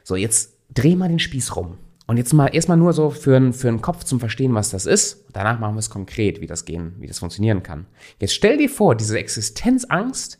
So, 0.03 0.15
jetzt 0.15 0.53
dreh 0.73 0.95
mal 0.95 1.09
den 1.09 1.19
Spieß 1.19 1.55
rum. 1.55 1.77
Und 2.07 2.17
jetzt 2.17 2.33
mal 2.33 2.47
erstmal 2.47 2.77
nur 2.77 2.91
so 2.93 3.09
für, 3.09 3.53
für 3.53 3.67
den 3.67 3.81
Kopf 3.81 4.03
zum 4.03 4.19
Verstehen, 4.19 4.53
was 4.53 4.69
das 4.69 4.85
ist. 4.85 5.25
Danach 5.31 5.59
machen 5.59 5.75
wir 5.75 5.79
es 5.79 5.89
konkret, 5.89 6.41
wie 6.41 6.47
das 6.47 6.65
gehen, 6.65 6.95
wie 6.99 7.07
das 7.07 7.19
funktionieren 7.19 7.63
kann. 7.63 7.85
Jetzt 8.19 8.33
stell 8.33 8.57
dir 8.57 8.69
vor, 8.69 8.95
diese 8.95 9.17
Existenzangst, 9.17 10.37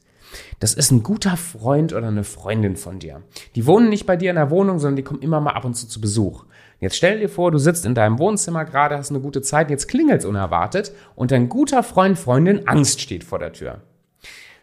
das 0.60 0.74
ist 0.74 0.92
ein 0.92 1.04
guter 1.04 1.38
Freund 1.38 1.94
oder 1.94 2.08
eine 2.08 2.24
Freundin 2.24 2.76
von 2.76 3.00
dir. 3.00 3.22
Die 3.56 3.66
wohnen 3.66 3.90
nicht 3.90 4.06
bei 4.06 4.16
dir 4.16 4.30
in 4.30 4.36
der 4.36 4.50
Wohnung, 4.50 4.80
sondern 4.80 4.96
die 4.96 5.04
kommen 5.04 5.22
immer 5.22 5.42
mal 5.42 5.54
ab 5.54 5.66
und 5.66 5.76
zu 5.76 5.88
zu 5.88 6.02
Besuch. 6.02 6.46
Jetzt 6.80 6.96
stell 6.96 7.20
dir 7.20 7.30
vor, 7.30 7.52
du 7.52 7.60
sitzt 7.60 7.86
in 7.86 7.94
deinem 7.94 8.18
Wohnzimmer 8.18 8.66
gerade, 8.66 8.98
hast 8.98 9.12
eine 9.12 9.20
gute 9.20 9.42
Zeit, 9.42 9.70
jetzt 9.70 9.88
klingelt's 9.88 10.26
unerwartet 10.26 10.92
und 11.16 11.32
dein 11.32 11.48
guter 11.48 11.84
Freund, 11.84 12.18
Freundin, 12.18 12.68
Angst 12.68 13.02
steht 13.02 13.24
vor 13.24 13.40
der 13.40 13.54
Tür. 13.54 13.82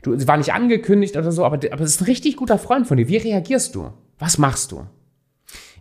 Du, 0.03 0.27
war 0.27 0.37
nicht 0.37 0.53
angekündigt 0.53 1.17
oder 1.17 1.33
so, 1.33 1.45
aber, 1.45 1.59
aber 1.71 1.83
es 1.83 1.95
ist 1.95 2.01
ein 2.01 2.07
richtig 2.07 2.37
guter 2.37 2.59
Freund 2.59 2.87
von 2.87 2.97
dir. 2.97 3.09
Wie 3.09 3.17
reagierst 3.17 3.75
du? 3.75 3.93
Was 4.19 4.39
machst 4.39 4.73
du? 4.73 4.87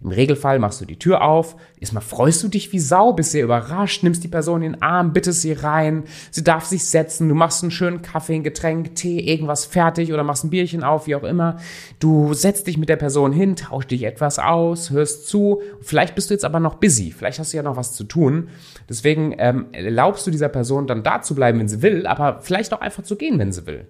Im 0.01 0.11
Regelfall 0.11 0.59
machst 0.59 0.81
du 0.81 0.85
die 0.85 0.99
Tür 0.99 1.21
auf, 1.21 1.55
erstmal 1.79 2.03
freust 2.03 2.43
du 2.43 2.47
dich 2.47 2.71
wie 2.71 2.79
Sau, 2.79 3.13
bist 3.13 3.31
sehr 3.31 3.43
überrascht, 3.43 4.03
nimmst 4.03 4.23
die 4.23 4.27
Person 4.27 4.61
in 4.61 4.73
den 4.73 4.81
Arm, 4.81 5.13
bittest 5.13 5.41
sie 5.41 5.53
rein, 5.53 6.03
sie 6.31 6.43
darf 6.43 6.65
sich 6.65 6.85
setzen, 6.85 7.29
du 7.29 7.35
machst 7.35 7.63
einen 7.63 7.71
schönen 7.71 8.01
Kaffee, 8.01 8.35
ein 8.35 8.43
Getränk, 8.43 8.95
Tee, 8.95 9.19
irgendwas 9.19 9.65
fertig 9.65 10.13
oder 10.13 10.23
machst 10.23 10.43
ein 10.43 10.49
Bierchen 10.49 10.83
auf, 10.83 11.07
wie 11.07 11.15
auch 11.15 11.23
immer. 11.23 11.57
Du 11.99 12.33
setzt 12.33 12.67
dich 12.67 12.77
mit 12.77 12.89
der 12.89 12.95
Person 12.95 13.31
hin, 13.31 13.55
tauschst 13.55 13.91
dich 13.91 14.03
etwas 14.03 14.39
aus, 14.39 14.91
hörst 14.91 15.27
zu. 15.27 15.61
Vielleicht 15.81 16.15
bist 16.15 16.29
du 16.29 16.33
jetzt 16.33 16.45
aber 16.45 16.59
noch 16.59 16.75
busy, 16.75 17.11
vielleicht 17.11 17.39
hast 17.39 17.53
du 17.53 17.57
ja 17.57 17.63
noch 17.63 17.77
was 17.77 17.93
zu 17.93 18.03
tun. 18.03 18.49
Deswegen 18.89 19.35
ähm, 19.37 19.67
erlaubst 19.71 20.25
du 20.27 20.31
dieser 20.31 20.49
Person 20.49 20.87
dann 20.87 21.03
da 21.03 21.21
zu 21.21 21.35
bleiben, 21.35 21.59
wenn 21.59 21.67
sie 21.67 21.81
will, 21.81 22.05
aber 22.05 22.39
vielleicht 22.41 22.73
auch 22.73 22.81
einfach 22.81 23.03
zu 23.03 23.15
gehen, 23.15 23.39
wenn 23.39 23.51
sie 23.51 23.65
will. 23.65 23.87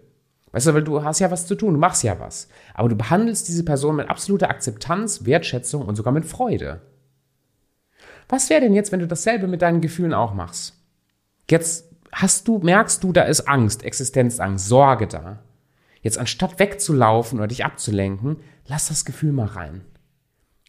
Weißt 0.57 0.65
du, 0.65 0.73
weil 0.73 0.83
du 0.83 1.03
hast 1.03 1.19
ja 1.19 1.29
was 1.29 1.45
zu 1.45 1.53
tun, 1.53 1.75
du 1.75 1.79
machst 1.79 2.01
ja 2.01 2.19
was. 2.19 2.47
Aber 2.73 2.89
du 2.89 2.95
behandelst 2.95 3.47
diese 3.47 3.63
Person 3.63 3.97
mit 3.97 4.09
absoluter 4.09 4.49
Akzeptanz, 4.49 5.23
Wertschätzung 5.23 5.85
und 5.85 5.95
sogar 5.95 6.11
mit 6.11 6.25
Freude. 6.25 6.81
Was 8.27 8.49
wäre 8.49 8.61
denn 8.61 8.73
jetzt, 8.73 8.91
wenn 8.91 8.99
du 8.99 9.05
dasselbe 9.05 9.45
mit 9.45 9.61
deinen 9.61 9.81
Gefühlen 9.81 10.15
auch 10.15 10.33
machst? 10.33 10.73
Jetzt 11.47 11.93
hast 12.11 12.47
du, 12.47 12.57
merkst 12.57 13.03
du, 13.03 13.13
da 13.13 13.21
ist 13.21 13.41
Angst, 13.41 13.83
Existenzangst, 13.83 14.67
Sorge 14.67 15.05
da. 15.05 15.43
Jetzt 16.01 16.17
anstatt 16.17 16.57
wegzulaufen 16.57 17.37
oder 17.37 17.49
dich 17.49 17.63
abzulenken, 17.63 18.37
lass 18.65 18.87
das 18.87 19.05
Gefühl 19.05 19.33
mal 19.33 19.45
rein. 19.45 19.81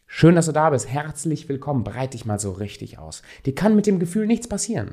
Schön, 0.05 0.35
dass 0.35 0.45
du 0.45 0.51
da 0.51 0.69
bist. 0.69 0.87
Herzlich 0.87 1.49
willkommen. 1.49 1.83
Breite 1.83 2.11
dich 2.11 2.27
mal 2.27 2.39
so 2.39 2.51
richtig 2.51 2.99
aus. 2.99 3.23
Dir 3.47 3.55
kann 3.55 3.75
mit 3.75 3.87
dem 3.87 3.97
Gefühl 3.97 4.27
nichts 4.27 4.47
passieren. 4.47 4.91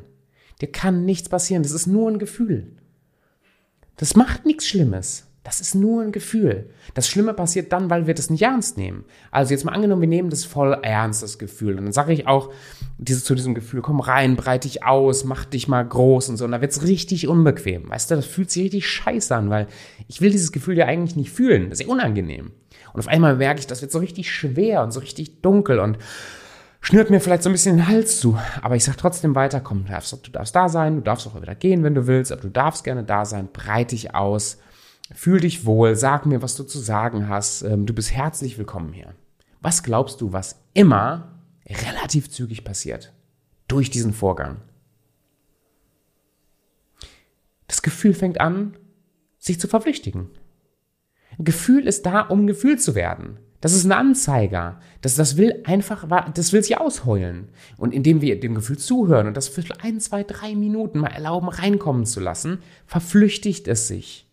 Dir 0.62 0.72
kann 0.72 1.04
nichts 1.04 1.28
passieren. 1.28 1.64
Das 1.64 1.72
ist 1.72 1.86
nur 1.86 2.10
ein 2.10 2.18
Gefühl. 2.18 2.78
Das 3.96 4.16
macht 4.16 4.44
nichts 4.44 4.66
Schlimmes. 4.66 5.26
Das 5.46 5.60
ist 5.60 5.76
nur 5.76 6.02
ein 6.02 6.10
Gefühl. 6.10 6.70
Das 6.94 7.08
Schlimme 7.08 7.32
passiert 7.32 7.72
dann, 7.72 7.88
weil 7.88 8.08
wir 8.08 8.14
das 8.14 8.30
nicht 8.30 8.42
ernst 8.42 8.76
nehmen. 8.76 9.04
Also 9.30 9.54
jetzt 9.54 9.64
mal 9.64 9.70
angenommen, 9.70 10.00
wir 10.00 10.08
nehmen 10.08 10.28
das 10.28 10.44
voll 10.44 10.76
ernst, 10.82 11.22
das 11.22 11.38
Gefühl. 11.38 11.78
Und 11.78 11.84
dann 11.84 11.92
sage 11.92 12.12
ich 12.12 12.26
auch 12.26 12.52
diese, 12.98 13.22
zu 13.22 13.36
diesem 13.36 13.54
Gefühl, 13.54 13.80
komm 13.80 14.00
rein, 14.00 14.34
breite 14.34 14.66
dich 14.66 14.82
aus, 14.82 15.22
mach 15.22 15.44
dich 15.44 15.68
mal 15.68 15.86
groß 15.86 16.30
und 16.30 16.36
so. 16.36 16.44
Und 16.44 16.50
da 16.50 16.60
wird's 16.60 16.82
richtig 16.82 17.28
unbequem. 17.28 17.88
Weißt 17.88 18.10
du, 18.10 18.16
das 18.16 18.26
fühlt 18.26 18.50
sich 18.50 18.64
richtig 18.64 18.88
scheiße 18.88 19.36
an, 19.36 19.48
weil 19.48 19.68
ich 20.08 20.20
will 20.20 20.32
dieses 20.32 20.50
Gefühl 20.50 20.76
ja 20.76 20.86
eigentlich 20.86 21.14
nicht 21.14 21.30
fühlen. 21.30 21.70
Das 21.70 21.78
ist 21.78 21.86
ja 21.86 21.92
unangenehm. 21.92 22.50
Und 22.92 22.98
auf 23.00 23.06
einmal 23.06 23.36
merke 23.36 23.60
ich, 23.60 23.68
das 23.68 23.82
wird 23.82 23.92
so 23.92 24.00
richtig 24.00 24.32
schwer 24.32 24.82
und 24.82 24.90
so 24.90 24.98
richtig 24.98 25.42
dunkel 25.42 25.78
und 25.78 25.96
schnürt 26.86 27.10
mir 27.10 27.20
vielleicht 27.20 27.42
so 27.42 27.48
ein 27.48 27.52
bisschen 27.52 27.78
den 27.78 27.88
Hals 27.88 28.20
zu. 28.20 28.38
Aber 28.62 28.76
ich 28.76 28.84
sag 28.84 28.96
trotzdem 28.96 29.34
weiter, 29.34 29.60
komm, 29.60 29.84
du 29.84 29.90
darfst, 29.90 30.12
du 30.12 30.30
darfst 30.30 30.54
da 30.54 30.68
sein, 30.68 30.94
du 30.94 31.02
darfst 31.02 31.26
auch 31.26 31.40
wieder 31.40 31.56
gehen, 31.56 31.82
wenn 31.82 31.96
du 31.96 32.06
willst, 32.06 32.30
aber 32.30 32.42
du 32.42 32.48
darfst 32.48 32.84
gerne 32.84 33.02
da 33.02 33.24
sein, 33.24 33.48
breit 33.52 33.90
dich 33.90 34.14
aus, 34.14 34.58
fühl 35.12 35.40
dich 35.40 35.66
wohl, 35.66 35.96
sag 35.96 36.26
mir, 36.26 36.42
was 36.42 36.54
du 36.54 36.62
zu 36.62 36.78
sagen 36.78 37.28
hast, 37.28 37.62
ähm, 37.62 37.86
du 37.86 37.92
bist 37.92 38.12
herzlich 38.12 38.56
willkommen 38.56 38.92
hier. 38.92 39.14
Was 39.60 39.82
glaubst 39.82 40.20
du, 40.20 40.32
was 40.32 40.62
immer 40.74 41.40
relativ 41.68 42.30
zügig 42.30 42.62
passiert 42.62 43.12
durch 43.66 43.90
diesen 43.90 44.12
Vorgang? 44.12 44.58
Das 47.66 47.82
Gefühl 47.82 48.14
fängt 48.14 48.40
an, 48.40 48.76
sich 49.40 49.58
zu 49.58 49.66
verflüchtigen. 49.66 50.30
Ein 51.36 51.44
Gefühl 51.44 51.88
ist 51.88 52.06
da, 52.06 52.20
um 52.20 52.46
gefühlt 52.46 52.80
zu 52.80 52.94
werden. 52.94 53.40
Das 53.60 53.72
ist 53.72 53.84
ein 53.84 53.92
Anzeiger. 53.92 54.80
Das, 55.00 55.14
das 55.14 55.36
will 55.36 55.62
einfach, 55.64 56.06
das 56.34 56.52
will 56.52 56.62
sich 56.62 56.78
ausheulen. 56.78 57.48
Und 57.76 57.94
indem 57.94 58.20
wir 58.20 58.38
dem 58.38 58.54
Gefühl 58.54 58.78
zuhören 58.78 59.26
und 59.26 59.36
das 59.36 59.48
für 59.48 59.62
ein, 59.82 60.00
zwei, 60.00 60.24
drei 60.24 60.54
Minuten 60.54 60.98
mal 60.98 61.08
erlauben, 61.08 61.48
reinkommen 61.48 62.06
zu 62.06 62.20
lassen, 62.20 62.58
verflüchtigt 62.86 63.68
es 63.68 63.88
sich. 63.88 64.26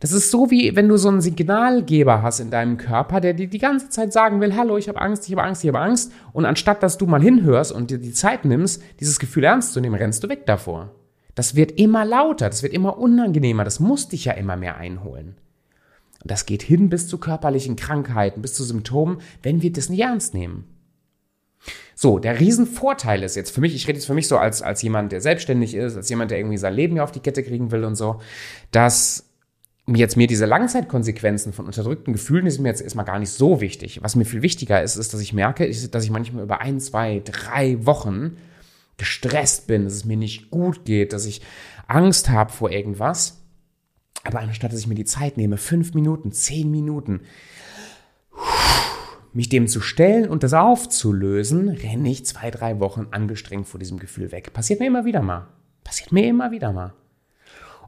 Das 0.00 0.10
ist 0.10 0.32
so 0.32 0.50
wie 0.50 0.74
wenn 0.74 0.88
du 0.88 0.96
so 0.96 1.08
einen 1.08 1.20
Signalgeber 1.20 2.22
hast 2.22 2.40
in 2.40 2.50
deinem 2.50 2.76
Körper, 2.76 3.20
der 3.20 3.34
dir 3.34 3.46
die 3.46 3.58
ganze 3.58 3.88
Zeit 3.88 4.12
sagen 4.12 4.40
will, 4.40 4.56
hallo, 4.56 4.76
ich 4.76 4.88
habe 4.88 5.00
Angst, 5.00 5.28
ich 5.28 5.32
habe 5.32 5.44
Angst, 5.44 5.62
ich 5.62 5.68
habe 5.68 5.78
Angst. 5.78 6.12
Und 6.32 6.44
anstatt 6.44 6.82
dass 6.82 6.98
du 6.98 7.06
mal 7.06 7.22
hinhörst 7.22 7.70
und 7.70 7.90
dir 7.90 7.98
die 7.98 8.12
Zeit 8.12 8.44
nimmst, 8.44 8.82
dieses 8.98 9.20
Gefühl 9.20 9.44
ernst 9.44 9.74
zu 9.74 9.80
nehmen, 9.80 9.94
rennst 9.94 10.24
du 10.24 10.28
weg 10.28 10.44
davor. 10.46 10.90
Das 11.36 11.54
wird 11.54 11.72
immer 11.72 12.04
lauter, 12.04 12.48
das 12.48 12.64
wird 12.64 12.72
immer 12.72 12.98
unangenehmer, 12.98 13.62
das 13.62 13.78
muss 13.78 14.08
dich 14.08 14.24
ja 14.24 14.32
immer 14.32 14.56
mehr 14.56 14.76
einholen. 14.76 15.36
Und 16.22 16.30
das 16.30 16.46
geht 16.46 16.62
hin 16.62 16.88
bis 16.88 17.08
zu 17.08 17.18
körperlichen 17.18 17.76
Krankheiten, 17.76 18.42
bis 18.42 18.54
zu 18.54 18.64
Symptomen, 18.64 19.18
wenn 19.42 19.62
wir 19.62 19.72
das 19.72 19.88
nicht 19.88 20.00
ernst 20.00 20.34
nehmen. 20.34 20.64
So, 21.94 22.18
der 22.18 22.40
Riesenvorteil 22.40 23.22
ist 23.22 23.36
jetzt 23.36 23.50
für 23.50 23.60
mich, 23.60 23.74
ich 23.74 23.86
rede 23.86 23.98
jetzt 23.98 24.06
für 24.06 24.14
mich 24.14 24.28
so 24.28 24.38
als, 24.38 24.62
als 24.62 24.82
jemand, 24.82 25.12
der 25.12 25.20
selbstständig 25.20 25.74
ist, 25.74 25.96
als 25.96 26.08
jemand, 26.08 26.30
der 26.30 26.38
irgendwie 26.38 26.58
sein 26.58 26.74
Leben 26.74 26.96
ja 26.96 27.04
auf 27.04 27.12
die 27.12 27.20
Kette 27.20 27.42
kriegen 27.42 27.70
will 27.70 27.84
und 27.84 27.94
so, 27.94 28.20
dass 28.70 29.28
jetzt 29.86 30.16
mir 30.16 30.26
diese 30.26 30.46
Langzeitkonsequenzen 30.46 31.52
von 31.52 31.66
unterdrückten 31.66 32.12
Gefühlen, 32.12 32.48
sind 32.50 32.62
mir 32.62 32.68
jetzt 32.68 32.82
erstmal 32.82 33.04
gar 33.04 33.18
nicht 33.18 33.30
so 33.30 33.60
wichtig. 33.60 34.00
Was 34.02 34.16
mir 34.16 34.24
viel 34.24 34.42
wichtiger 34.42 34.82
ist, 34.82 34.96
ist, 34.96 35.12
dass 35.12 35.20
ich 35.20 35.32
merke, 35.32 35.68
dass 35.68 36.04
ich 36.04 36.10
manchmal 36.10 36.44
über 36.44 36.60
ein, 36.60 36.80
zwei, 36.80 37.20
drei 37.24 37.84
Wochen 37.84 38.36
gestresst 38.96 39.66
bin, 39.66 39.84
dass 39.84 39.94
es 39.94 40.04
mir 40.04 40.16
nicht 40.16 40.50
gut 40.50 40.84
geht, 40.84 41.12
dass 41.12 41.26
ich 41.26 41.42
Angst 41.88 42.30
habe 42.30 42.52
vor 42.52 42.70
irgendwas. 42.70 43.41
Aber 44.24 44.40
anstatt 44.40 44.72
dass 44.72 44.80
ich 44.80 44.86
mir 44.86 44.94
die 44.94 45.04
Zeit 45.04 45.36
nehme, 45.36 45.56
fünf 45.56 45.94
Minuten, 45.94 46.32
zehn 46.32 46.70
Minuten, 46.70 47.20
mich 49.32 49.48
dem 49.48 49.66
zu 49.66 49.80
stellen 49.80 50.28
und 50.28 50.42
das 50.42 50.52
aufzulösen, 50.52 51.68
renne 51.68 52.10
ich 52.10 52.26
zwei, 52.26 52.50
drei 52.50 52.80
Wochen 52.80 53.08
angestrengt 53.10 53.66
vor 53.66 53.80
diesem 53.80 53.98
Gefühl 53.98 54.30
weg. 54.30 54.52
Passiert 54.52 54.80
mir 54.80 54.86
immer 54.86 55.04
wieder 55.04 55.22
mal. 55.22 55.48
Passiert 55.84 56.12
mir 56.12 56.26
immer 56.26 56.50
wieder 56.50 56.72
mal. 56.72 56.92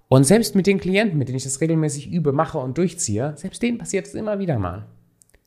Und 0.08 0.24
selbst 0.24 0.54
mit 0.54 0.66
den 0.66 0.80
Klienten, 0.80 1.18
mit 1.18 1.28
denen 1.28 1.38
ich 1.38 1.44
das 1.44 1.60
regelmäßig 1.60 2.10
übe, 2.10 2.32
mache 2.32 2.58
und 2.58 2.78
durchziehe, 2.78 3.34
selbst 3.36 3.62
denen 3.62 3.78
passiert 3.78 4.06
es 4.06 4.14
immer 4.14 4.38
wieder 4.38 4.58
mal. 4.58 4.86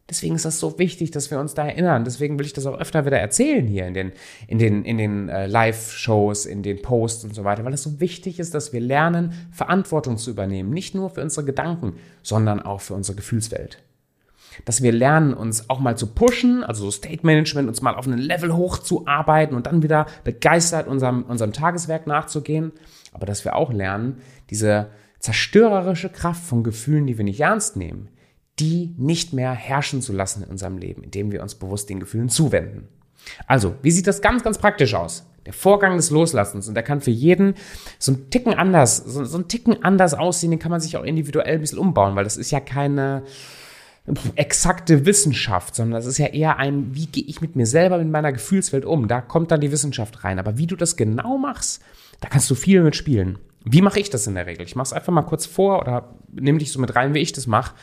Deswegen 0.09 0.35
ist 0.35 0.45
das 0.45 0.59
so 0.59 0.79
wichtig, 0.79 1.11
dass 1.11 1.31
wir 1.31 1.39
uns 1.39 1.53
da 1.53 1.67
erinnern. 1.67 2.05
Deswegen 2.05 2.39
will 2.39 2.45
ich 2.45 2.53
das 2.53 2.65
auch 2.65 2.79
öfter 2.79 3.05
wieder 3.05 3.19
erzählen 3.19 3.67
hier 3.67 3.87
in 3.87 3.93
den, 3.93 4.13
in 4.47 4.57
den, 4.57 4.85
in 4.85 4.97
den 4.97 5.27
äh, 5.27 5.47
Live-Shows, 5.47 6.45
in 6.45 6.63
den 6.63 6.81
Posts 6.81 7.25
und 7.25 7.35
so 7.35 7.43
weiter, 7.43 7.65
weil 7.65 7.73
es 7.73 7.83
so 7.83 7.99
wichtig 7.99 8.39
ist, 8.39 8.53
dass 8.53 8.71
wir 8.71 8.79
lernen, 8.79 9.33
Verantwortung 9.51 10.17
zu 10.17 10.31
übernehmen. 10.31 10.69
Nicht 10.69 10.95
nur 10.95 11.09
für 11.09 11.21
unsere 11.21 11.45
Gedanken, 11.45 11.97
sondern 12.23 12.61
auch 12.61 12.79
für 12.79 12.93
unsere 12.93 13.17
Gefühlswelt. 13.17 13.79
Dass 14.63 14.81
wir 14.81 14.93
lernen, 14.93 15.33
uns 15.33 15.69
auch 15.69 15.79
mal 15.79 15.97
zu 15.97 16.07
pushen, 16.07 16.63
also 16.63 16.85
so 16.85 16.91
State 16.91 17.25
Management, 17.25 17.67
uns 17.67 17.81
mal 17.81 17.93
auf 17.93 18.07
einen 18.07 18.17
Level 18.17 18.55
hochzuarbeiten 18.55 19.57
und 19.57 19.67
dann 19.67 19.83
wieder 19.83 20.05
begeistert 20.23 20.87
unserem, 20.87 21.23
unserem 21.23 21.51
Tageswerk 21.51 22.07
nachzugehen. 22.07 22.71
Aber 23.11 23.25
dass 23.25 23.43
wir 23.43 23.57
auch 23.57 23.73
lernen, 23.73 24.21
diese 24.51 24.87
zerstörerische 25.19 26.09
Kraft 26.09 26.43
von 26.43 26.63
Gefühlen, 26.63 27.07
die 27.07 27.17
wir 27.17 27.25
nicht 27.25 27.41
ernst 27.41 27.75
nehmen, 27.75 28.07
die 28.59 28.93
nicht 28.97 29.33
mehr 29.33 29.51
herrschen 29.51 30.01
zu 30.01 30.13
lassen 30.13 30.43
in 30.43 30.49
unserem 30.49 30.77
Leben, 30.77 31.03
indem 31.03 31.31
wir 31.31 31.41
uns 31.41 31.55
bewusst 31.55 31.89
den 31.89 31.99
Gefühlen 31.99 32.29
zuwenden. 32.29 32.87
Also, 33.45 33.75
wie 33.81 33.91
sieht 33.91 34.07
das 34.07 34.21
ganz, 34.21 34.43
ganz 34.43 34.57
praktisch 34.57 34.93
aus? 34.93 35.25
Der 35.45 35.53
Vorgang 35.53 35.95
des 35.95 36.09
Loslassens 36.09 36.67
und 36.67 36.73
der 36.73 36.83
kann 36.83 37.01
für 37.01 37.11
jeden 37.11 37.55
so 37.99 38.11
ein 38.11 38.29
Ticken 38.29 38.53
anders, 38.53 38.97
so, 38.97 39.23
so 39.23 39.37
ein 39.37 39.47
Ticken 39.47 39.83
anders 39.83 40.13
aussehen, 40.13 40.51
den 40.51 40.59
kann 40.59 40.71
man 40.71 40.81
sich 40.81 40.97
auch 40.97 41.03
individuell 41.03 41.55
ein 41.55 41.61
bisschen 41.61 41.77
umbauen, 41.77 42.15
weil 42.15 42.25
das 42.25 42.37
ist 42.37 42.51
ja 42.51 42.59
keine 42.59 43.23
exakte 44.35 45.05
Wissenschaft, 45.05 45.75
sondern 45.75 45.99
das 45.99 46.05
ist 46.05 46.17
ja 46.17 46.27
eher 46.27 46.57
ein, 46.57 46.95
wie 46.95 47.07
gehe 47.07 47.25
ich 47.25 47.41
mit 47.41 47.55
mir 47.55 47.65
selber, 47.65 47.97
mit 47.97 48.09
meiner 48.09 48.31
Gefühlswelt 48.31 48.85
um? 48.85 49.07
Da 49.07 49.21
kommt 49.21 49.51
dann 49.51 49.61
die 49.61 49.71
Wissenschaft 49.71 50.23
rein. 50.23 50.39
Aber 50.39 50.57
wie 50.57 50.67
du 50.67 50.75
das 50.75 50.95
genau 50.95 51.37
machst, 51.37 51.81
da 52.21 52.29
kannst 52.29 52.49
du 52.49 52.55
viel 52.55 52.81
mit 52.83 52.95
spielen. 52.95 53.37
Wie 53.63 53.81
mache 53.81 53.99
ich 53.99 54.09
das 54.09 54.27
in 54.27 54.35
der 54.35 54.45
Regel? 54.45 54.65
Ich 54.65 54.75
mache 54.75 54.85
es 54.85 54.93
einfach 54.93 55.11
mal 55.11 55.23
kurz 55.23 55.45
vor 55.45 55.79
oder 55.79 56.15
nimm 56.31 56.57
dich 56.57 56.71
so 56.71 56.79
mit 56.79 56.95
rein, 56.95 57.13
wie 57.13 57.19
ich 57.19 57.33
das 57.33 57.47
mache 57.47 57.75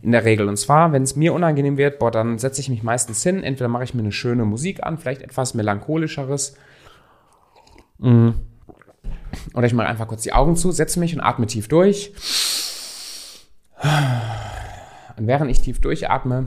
in 0.00 0.12
der 0.12 0.24
Regel. 0.24 0.48
Und 0.48 0.56
zwar, 0.56 0.92
wenn 0.92 1.02
es 1.02 1.16
mir 1.16 1.32
unangenehm 1.32 1.76
wird, 1.76 1.98
boah, 1.98 2.10
dann 2.10 2.38
setze 2.38 2.60
ich 2.60 2.68
mich 2.68 2.82
meistens 2.82 3.22
hin. 3.22 3.42
Entweder 3.42 3.68
mache 3.68 3.84
ich 3.84 3.94
mir 3.94 4.02
eine 4.02 4.12
schöne 4.12 4.44
Musik 4.44 4.82
an, 4.84 4.98
vielleicht 4.98 5.22
etwas 5.22 5.54
melancholischeres. 5.54 6.56
Mm. 7.98 8.30
Oder 9.54 9.66
ich 9.66 9.74
mache 9.74 9.88
einfach 9.88 10.06
kurz 10.06 10.22
die 10.22 10.32
Augen 10.32 10.56
zu, 10.56 10.70
setze 10.70 11.00
mich 11.00 11.14
und 11.14 11.20
atme 11.20 11.46
tief 11.46 11.66
durch. 11.68 12.12
Und 15.16 15.26
während 15.26 15.50
ich 15.50 15.60
tief 15.60 15.80
durchatme, 15.80 16.46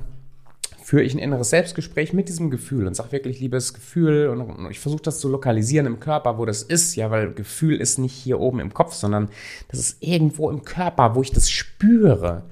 führe 0.86 1.02
ich 1.02 1.16
ein 1.16 1.20
inneres 1.20 1.50
Selbstgespräch 1.50 2.14
mit 2.14 2.30
diesem 2.30 2.52
Gefühl 2.52 2.86
und 2.86 2.96
sage 2.96 3.12
wirklich, 3.12 3.40
liebes 3.40 3.74
Gefühl, 3.74 4.28
und 4.28 4.70
ich 4.70 4.80
versuche 4.80 5.02
das 5.02 5.18
zu 5.18 5.28
lokalisieren 5.28 5.88
im 5.88 6.00
Körper, 6.00 6.38
wo 6.38 6.46
das 6.46 6.62
ist, 6.62 6.96
ja, 6.96 7.10
weil 7.10 7.34
Gefühl 7.34 7.82
ist 7.82 7.98
nicht 7.98 8.14
hier 8.14 8.40
oben 8.40 8.60
im 8.60 8.72
Kopf, 8.72 8.94
sondern 8.94 9.30
das 9.68 9.80
ist 9.80 9.98
irgendwo 10.04 10.48
im 10.52 10.64
Körper, 10.64 11.16
wo 11.16 11.24
ich 11.24 11.32
das 11.32 11.50
spüre. 11.50 12.44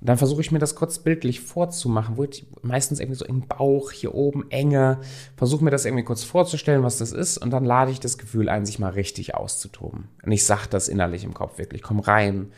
Und 0.00 0.08
dann 0.08 0.16
versuche 0.16 0.40
ich 0.42 0.52
mir 0.52 0.60
das 0.60 0.76
kurz 0.76 1.00
bildlich 1.00 1.40
vorzumachen, 1.40 2.16
wo 2.16 2.22
ich 2.22 2.46
meistens 2.62 3.00
irgendwie 3.00 3.18
so 3.18 3.24
im 3.24 3.48
Bauch, 3.48 3.90
hier 3.90 4.14
oben, 4.14 4.48
Enge, 4.52 5.00
versuche 5.36 5.64
mir 5.64 5.72
das 5.72 5.84
irgendwie 5.84 6.04
kurz 6.04 6.22
vorzustellen, 6.22 6.84
was 6.84 6.98
das 6.98 7.10
ist. 7.10 7.36
Und 7.38 7.50
dann 7.50 7.64
lade 7.64 7.90
ich 7.90 7.98
das 7.98 8.16
Gefühl 8.16 8.48
ein, 8.48 8.64
sich 8.64 8.78
mal 8.78 8.92
richtig 8.92 9.34
auszutoben. 9.34 10.06
Und 10.22 10.30
ich 10.30 10.44
sage 10.44 10.68
das 10.70 10.86
innerlich 10.86 11.24
im 11.24 11.34
Kopf 11.34 11.58
wirklich, 11.58 11.82
komm 11.82 11.98
rein, 11.98 12.52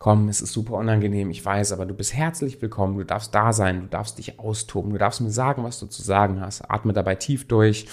komm, 0.00 0.30
es 0.30 0.40
ist 0.40 0.54
super 0.54 0.78
unangenehm, 0.78 1.30
ich 1.30 1.44
weiß, 1.44 1.72
aber 1.72 1.84
du 1.84 1.92
bist 1.92 2.14
herzlich 2.14 2.60
willkommen, 2.62 2.96
du 2.96 3.04
darfst 3.04 3.34
da 3.34 3.52
sein, 3.52 3.82
du 3.82 3.86
darfst 3.86 4.16
dich 4.16 4.40
austoben, 4.40 4.92
du 4.92 4.98
darfst 4.98 5.20
mir 5.20 5.30
sagen, 5.30 5.62
was 5.62 5.78
du 5.78 5.86
zu 5.86 6.00
sagen 6.00 6.40
hast. 6.40 6.62
Atme 6.70 6.94
dabei 6.94 7.16
tief 7.16 7.46
durch. 7.46 7.86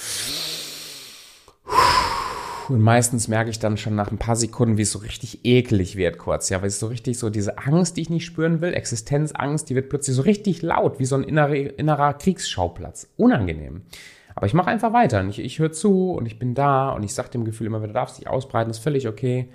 Und 2.69 2.81
meistens 2.81 3.27
merke 3.27 3.49
ich 3.49 3.59
dann 3.59 3.75
schon 3.75 3.95
nach 3.95 4.09
ein 4.09 4.17
paar 4.17 4.37
Sekunden, 4.37 4.77
wie 4.77 4.83
es 4.83 4.91
so 4.91 4.99
richtig 4.99 5.43
eklig 5.43 5.97
wird 5.97 6.17
kurz. 6.17 6.47
Ja, 6.47 6.61
weil 6.61 6.69
es 6.69 6.79
so 6.79 6.87
richtig 6.87 7.19
so 7.19 7.29
diese 7.29 7.57
Angst, 7.57 7.97
die 7.97 8.01
ich 8.01 8.09
nicht 8.09 8.25
spüren 8.25 8.61
will, 8.61 8.73
Existenzangst, 8.73 9.69
die 9.69 9.75
wird 9.75 9.89
plötzlich 9.89 10.15
so 10.15 10.21
richtig 10.21 10.61
laut, 10.61 10.99
wie 10.99 11.05
so 11.05 11.15
ein 11.15 11.23
innerer, 11.23 11.77
innerer 11.77 12.13
Kriegsschauplatz. 12.13 13.09
Unangenehm. 13.17 13.81
Aber 14.33 14.45
ich 14.45 14.53
mache 14.53 14.69
einfach 14.69 14.93
weiter. 14.93 15.25
Ich, 15.27 15.39
ich 15.39 15.59
höre 15.59 15.73
zu 15.73 16.11
und 16.11 16.25
ich 16.25 16.39
bin 16.39 16.55
da 16.55 16.91
und 16.91 17.03
ich 17.03 17.13
sage 17.13 17.31
dem 17.31 17.43
Gefühl 17.43 17.67
immer 17.67 17.79
wieder, 17.79 17.87
du 17.87 17.93
darfst 17.95 18.17
dich 18.17 18.29
ausbreiten, 18.29 18.69
ist 18.69 18.79
völlig 18.79 19.09
okay. 19.09 19.49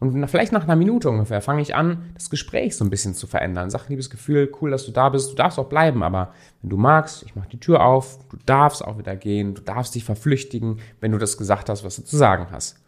Und 0.00 0.26
vielleicht 0.28 0.52
nach 0.52 0.64
einer 0.64 0.76
Minute 0.76 1.10
ungefähr 1.10 1.40
fange 1.40 1.62
ich 1.62 1.74
an, 1.74 2.10
das 2.14 2.30
Gespräch 2.30 2.76
so 2.76 2.84
ein 2.84 2.90
bisschen 2.90 3.14
zu 3.14 3.26
verändern. 3.26 3.70
Sag, 3.70 3.88
liebes 3.88 4.10
Gefühl, 4.10 4.50
cool, 4.60 4.70
dass 4.70 4.86
du 4.86 4.92
da 4.92 5.08
bist. 5.08 5.30
Du 5.30 5.34
darfst 5.34 5.58
auch 5.58 5.68
bleiben, 5.68 6.02
aber 6.02 6.32
wenn 6.60 6.70
du 6.70 6.76
magst, 6.76 7.22
ich 7.24 7.36
mache 7.36 7.48
die 7.50 7.60
Tür 7.60 7.84
auf, 7.84 8.18
du 8.30 8.36
darfst 8.46 8.84
auch 8.84 8.98
wieder 8.98 9.16
gehen, 9.16 9.54
du 9.54 9.62
darfst 9.62 9.94
dich 9.94 10.04
verflüchtigen, 10.04 10.80
wenn 11.00 11.12
du 11.12 11.18
das 11.18 11.36
gesagt 11.38 11.68
hast, 11.68 11.84
was 11.84 11.96
du 11.96 12.02
zu 12.02 12.16
sagen 12.16 12.48
hast. 12.50 12.78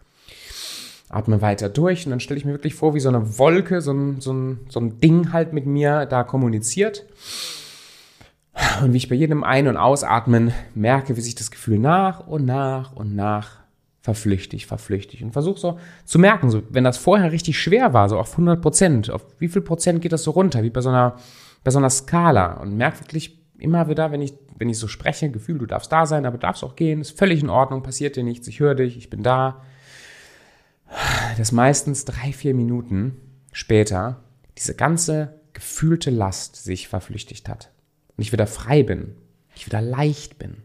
Atme 1.09 1.43
weiter 1.43 1.69
durch 1.69 2.07
und 2.07 2.11
dann 2.11 2.21
stelle 2.21 2.39
ich 2.39 2.45
mir 2.45 2.53
wirklich 2.53 2.75
vor, 2.75 2.95
wie 2.95 3.01
so 3.01 3.09
eine 3.09 3.39
Wolke, 3.39 3.81
so 3.81 3.93
ein, 3.93 4.21
so, 4.21 4.33
ein, 4.33 4.61
so 4.69 4.81
ein 4.81 4.99
Ding 5.01 5.33
halt 5.33 5.53
mit 5.53 5.67
mir 5.67 6.07
da 6.07 6.25
kommuniziert. 6.25 7.07
Und 8.83 8.93
wie 8.93 8.99
ich 8.99 9.09
bei 9.09 9.15
jedem 9.15 9.45
Ein- 9.45 9.69
und 9.69 9.77
Ausatmen 9.77 10.53
merke, 10.75 11.17
wie 11.17 11.21
sich 11.21 11.35
das 11.35 11.51
Gefühl 11.51 11.79
nach 11.79 12.27
und 12.27 12.45
nach 12.45 12.93
und 12.95 13.15
nach 13.15 13.63
verflüchtig, 14.05 14.67
verflüchtig 14.67 15.25
und 15.25 15.33
versuch 15.33 15.57
so 15.57 15.79
zu 16.05 16.19
merken, 16.19 16.51
so, 16.51 16.63
wenn 16.69 16.85
das 16.85 16.99
vorher 16.99 17.33
richtig 17.33 17.59
schwer 17.59 17.95
war, 17.95 18.11
so 18.11 18.19
auf 18.19 18.33
100 18.33 18.61
Prozent, 18.61 19.11
auf 19.11 19.25
wie 19.39 19.49
viel 19.49 19.63
Prozent 19.63 20.03
geht 20.03 20.13
das 20.13 20.25
so 20.25 20.33
runter, 20.33 20.63
wie 20.63 20.69
bei 20.69 20.83
so 20.83 20.91
einer, 20.91 21.17
bei 21.65 21.71
so 21.71 21.79
einer 21.79 21.89
Skala 21.89 22.59
und 22.61 22.77
merk 22.77 23.01
wirklich 23.01 23.39
immer 23.59 23.89
wieder, 23.89 24.13
wenn 24.13 24.21
ich, 24.21 24.35
wenn 24.59 24.69
ich 24.69 24.79
so 24.79 24.89
spreche, 24.89 25.31
Gefühl, 25.31 25.57
du 25.57 25.65
darfst 25.65 25.91
da 25.91 26.05
sein, 26.05 26.27
aber 26.27 26.37
darfst 26.37 26.63
auch 26.65 26.77
gehen, 26.77 27.01
ist 27.01 27.17
völlig 27.17 27.43
in 27.43 27.49
Ordnung, 27.49 27.83
passiert 27.83 28.17
dir 28.17 28.25
nichts, 28.25 28.47
ich 28.47 28.61
höre 28.61 28.75
dich, 28.75 28.99
ich 28.99 29.09
bin 29.09 29.23
da. 29.23 29.63
Dass 31.39 31.51
meistens 31.51 32.05
drei, 32.05 32.35
vier 32.35 32.53
Minuten 32.53 33.17
später 33.53 34.23
diese 34.59 34.75
ganze 34.75 35.41
gefühlte 35.55 36.11
Last 36.11 36.63
sich 36.63 36.89
verflüchtigt 36.89 37.49
hat 37.49 37.71
und 38.19 38.23
ich 38.23 38.33
wieder 38.33 38.47
frei 38.47 38.83
bin, 38.83 39.17
ich 39.57 39.65
wieder 39.65 39.81
leicht 39.81 40.39
bin. 40.39 40.59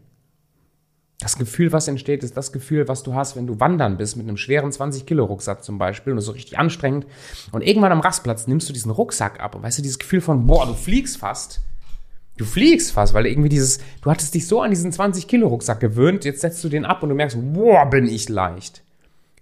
Das 1.20 1.36
Gefühl, 1.36 1.70
was 1.72 1.86
entsteht, 1.86 2.24
ist 2.24 2.36
das 2.36 2.50
Gefühl, 2.50 2.88
was 2.88 3.02
du 3.02 3.14
hast, 3.14 3.36
wenn 3.36 3.46
du 3.46 3.60
wandern 3.60 3.98
bist 3.98 4.16
mit 4.16 4.26
einem 4.26 4.38
schweren 4.38 4.70
20-Kilo-Rucksack 4.70 5.62
zum 5.62 5.76
Beispiel 5.76 6.12
und 6.12 6.18
ist 6.18 6.24
so 6.24 6.32
richtig 6.32 6.58
anstrengend. 6.58 7.06
Und 7.52 7.60
irgendwann 7.60 7.92
am 7.92 8.00
Rastplatz 8.00 8.46
nimmst 8.46 8.70
du 8.70 8.72
diesen 8.72 8.90
Rucksack 8.90 9.38
ab 9.38 9.54
und 9.54 9.62
weißt 9.62 9.78
du, 9.78 9.82
dieses 9.82 9.98
Gefühl 9.98 10.22
von, 10.22 10.46
boah, 10.46 10.66
du 10.66 10.72
fliegst 10.72 11.18
fast. 11.18 11.60
Du 12.38 12.46
fliegst 12.46 12.92
fast, 12.92 13.12
weil 13.12 13.26
irgendwie 13.26 13.50
dieses, 13.50 13.80
du 14.00 14.10
hattest 14.10 14.34
dich 14.34 14.46
so 14.46 14.62
an 14.62 14.70
diesen 14.70 14.92
20-Kilo-Rucksack 14.92 15.78
gewöhnt, 15.78 16.24
jetzt 16.24 16.40
setzt 16.40 16.64
du 16.64 16.70
den 16.70 16.86
ab 16.86 17.02
und 17.02 17.10
du 17.10 17.14
merkst, 17.14 17.36
boah, 17.52 17.84
bin 17.90 18.06
ich 18.06 18.30
leicht. 18.30 18.82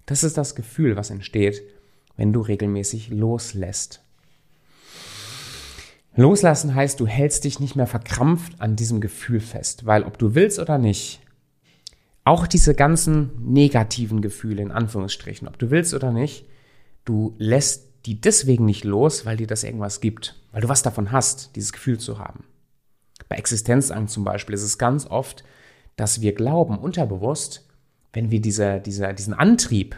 Das 0.05 0.23
ist 0.23 0.37
das 0.37 0.55
Gefühl, 0.55 0.97
was 0.97 1.09
entsteht, 1.09 1.61
wenn 2.17 2.33
du 2.33 2.41
regelmäßig 2.41 3.09
loslässt. 3.09 4.01
Loslassen 6.15 6.75
heißt, 6.75 6.99
du 6.99 7.07
hältst 7.07 7.45
dich 7.45 7.61
nicht 7.61 7.77
mehr 7.77 7.87
verkrampft 7.87 8.59
an 8.59 8.75
diesem 8.75 8.99
Gefühl 8.99 9.39
fest, 9.39 9.85
weil 9.85 10.03
ob 10.03 10.17
du 10.17 10.35
willst 10.35 10.59
oder 10.59 10.77
nicht, 10.77 11.21
auch 12.29 12.45
diese 12.45 12.75
ganzen 12.75 13.31
negativen 13.43 14.21
Gefühle 14.21 14.61
in 14.61 14.71
Anführungsstrichen, 14.71 15.47
ob 15.47 15.57
du 15.57 15.71
willst 15.71 15.95
oder 15.95 16.11
nicht, 16.11 16.45
du 17.03 17.33
lässt 17.39 17.89
die 18.05 18.21
deswegen 18.21 18.65
nicht 18.65 18.83
los, 18.83 19.25
weil 19.25 19.37
dir 19.37 19.47
das 19.47 19.63
irgendwas 19.63 19.99
gibt, 19.99 20.35
weil 20.51 20.61
du 20.61 20.69
was 20.69 20.83
davon 20.83 21.11
hast, 21.11 21.55
dieses 21.55 21.73
Gefühl 21.73 21.97
zu 21.97 22.19
haben. 22.19 22.43
Bei 23.29 23.35
Existenzangst 23.35 24.13
zum 24.13 24.23
Beispiel 24.23 24.53
ist 24.53 24.61
es 24.61 24.77
ganz 24.77 25.07
oft, 25.07 25.43
dass 25.95 26.21
wir 26.21 26.33
glauben, 26.33 26.77
unterbewusst, 26.77 27.67
wenn 28.13 28.29
wir 28.29 28.41
diese, 28.41 28.79
diese, 28.79 29.11
diesen 29.15 29.33
Antrieb, 29.33 29.95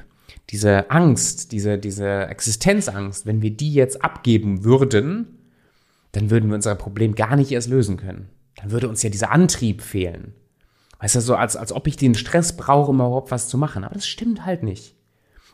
diese 0.52 0.89
Angst, 0.89 1.52
diese, 1.52 1.78
diese 1.78 2.28
Existenzangst, 2.28 3.26
wenn 3.26 3.41
wir 3.41 3.52
die 3.52 3.74
jetzt 3.74 4.04
abgeben 4.06 4.63
würden, 4.63 5.38
dann 6.13 6.30
würden 6.30 6.50
wir 6.50 6.56
unser 6.56 6.76
Problem 6.76 7.13
gar 7.13 7.36
nicht 7.36 7.52
erst 7.52 7.70
lösen 7.70 7.98
können. 7.98 8.30
Dann 8.56 8.72
würde 8.72 8.88
uns 8.88 9.04
ja 9.04 9.10
dieser 9.10 9.32
Antrieb 9.32 9.82
fehlen. 9.82 10.34
Weißt 11.02 11.16
du, 11.16 11.22
so 11.22 11.36
als, 11.36 11.58
als 11.58 11.74
ob 11.74 11.88
ich 11.88 11.98
den 11.98 12.16
Stress 12.16 12.56
brauche, 12.56 12.92
um 12.92 12.98
überhaupt 12.98 13.32
was 13.32 13.48
zu 13.48 13.58
machen. 13.58 13.84
Aber 13.84 13.96
das 13.96 14.08
stimmt 14.08 14.46
halt 14.46 14.64
nicht. 14.64 14.96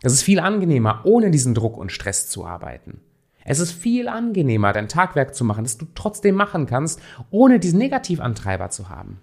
Es 0.04 0.14
ist 0.14 0.22
viel 0.22 0.40
angenehmer, 0.40 1.02
ohne 1.06 1.32
diesen 1.32 1.56
Druck 1.56 1.78
und 1.78 1.92
Stress 1.92 2.30
zu 2.30 2.46
arbeiten. 2.46 3.00
Es 3.46 3.60
ist 3.60 3.72
viel 3.72 4.10
angenehmer, 4.10 4.74
dein 4.74 4.90
Tagwerk 4.90 5.34
zu 5.34 5.46
machen, 5.46 5.64
das 5.64 5.78
du 5.78 5.88
trotzdem 5.96 6.36
machen 6.36 6.66
kannst, 6.66 7.02
ohne 7.32 7.60
diesen 7.60 7.80
Negativantreiber 7.80 8.70
zu 8.70 8.90
haben. 8.90 9.22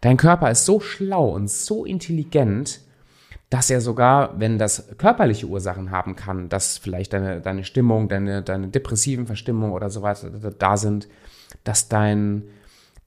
Dein 0.00 0.16
Körper 0.16 0.50
ist 0.50 0.64
so 0.64 0.78
schlau 0.78 1.30
und 1.30 1.50
so 1.50 1.84
intelligent, 1.84 2.80
dass 3.50 3.68
er 3.68 3.80
sogar, 3.80 4.38
wenn 4.38 4.58
das 4.58 4.96
körperliche 4.96 5.46
Ursachen 5.46 5.90
haben 5.90 6.16
kann, 6.16 6.48
dass 6.48 6.78
vielleicht 6.78 7.12
deine, 7.12 7.40
deine 7.40 7.64
Stimmung, 7.64 8.08
deine, 8.08 8.42
deine 8.42 8.68
depressiven 8.68 9.26
Verstimmungen 9.26 9.74
oder 9.74 9.90
so 9.90 10.02
weiter 10.02 10.30
da 10.30 10.76
sind, 10.76 11.08
dass 11.64 11.88
dein, 11.88 12.44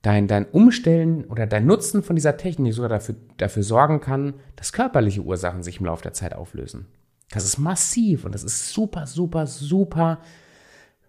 dein, 0.05 0.27
dein 0.27 0.45
Umstellen 0.45 1.25
oder 1.25 1.47
dein 1.47 1.65
Nutzen 1.65 2.03
von 2.03 2.15
dieser 2.15 2.37
Technik 2.37 2.73
sogar 2.73 2.89
dafür, 2.89 3.15
dafür 3.37 3.63
sorgen 3.63 4.01
kann, 4.01 4.35
dass 4.55 4.73
körperliche 4.73 5.21
Ursachen 5.21 5.63
sich 5.63 5.79
im 5.79 5.87
Laufe 5.87 6.03
der 6.03 6.13
Zeit 6.13 6.33
auflösen. 6.33 6.85
Das 7.31 7.43
ist 7.43 7.57
massiv 7.57 8.23
und 8.23 8.35
das 8.35 8.43
ist 8.43 8.69
super, 8.69 9.07
super, 9.07 9.47
super 9.47 10.19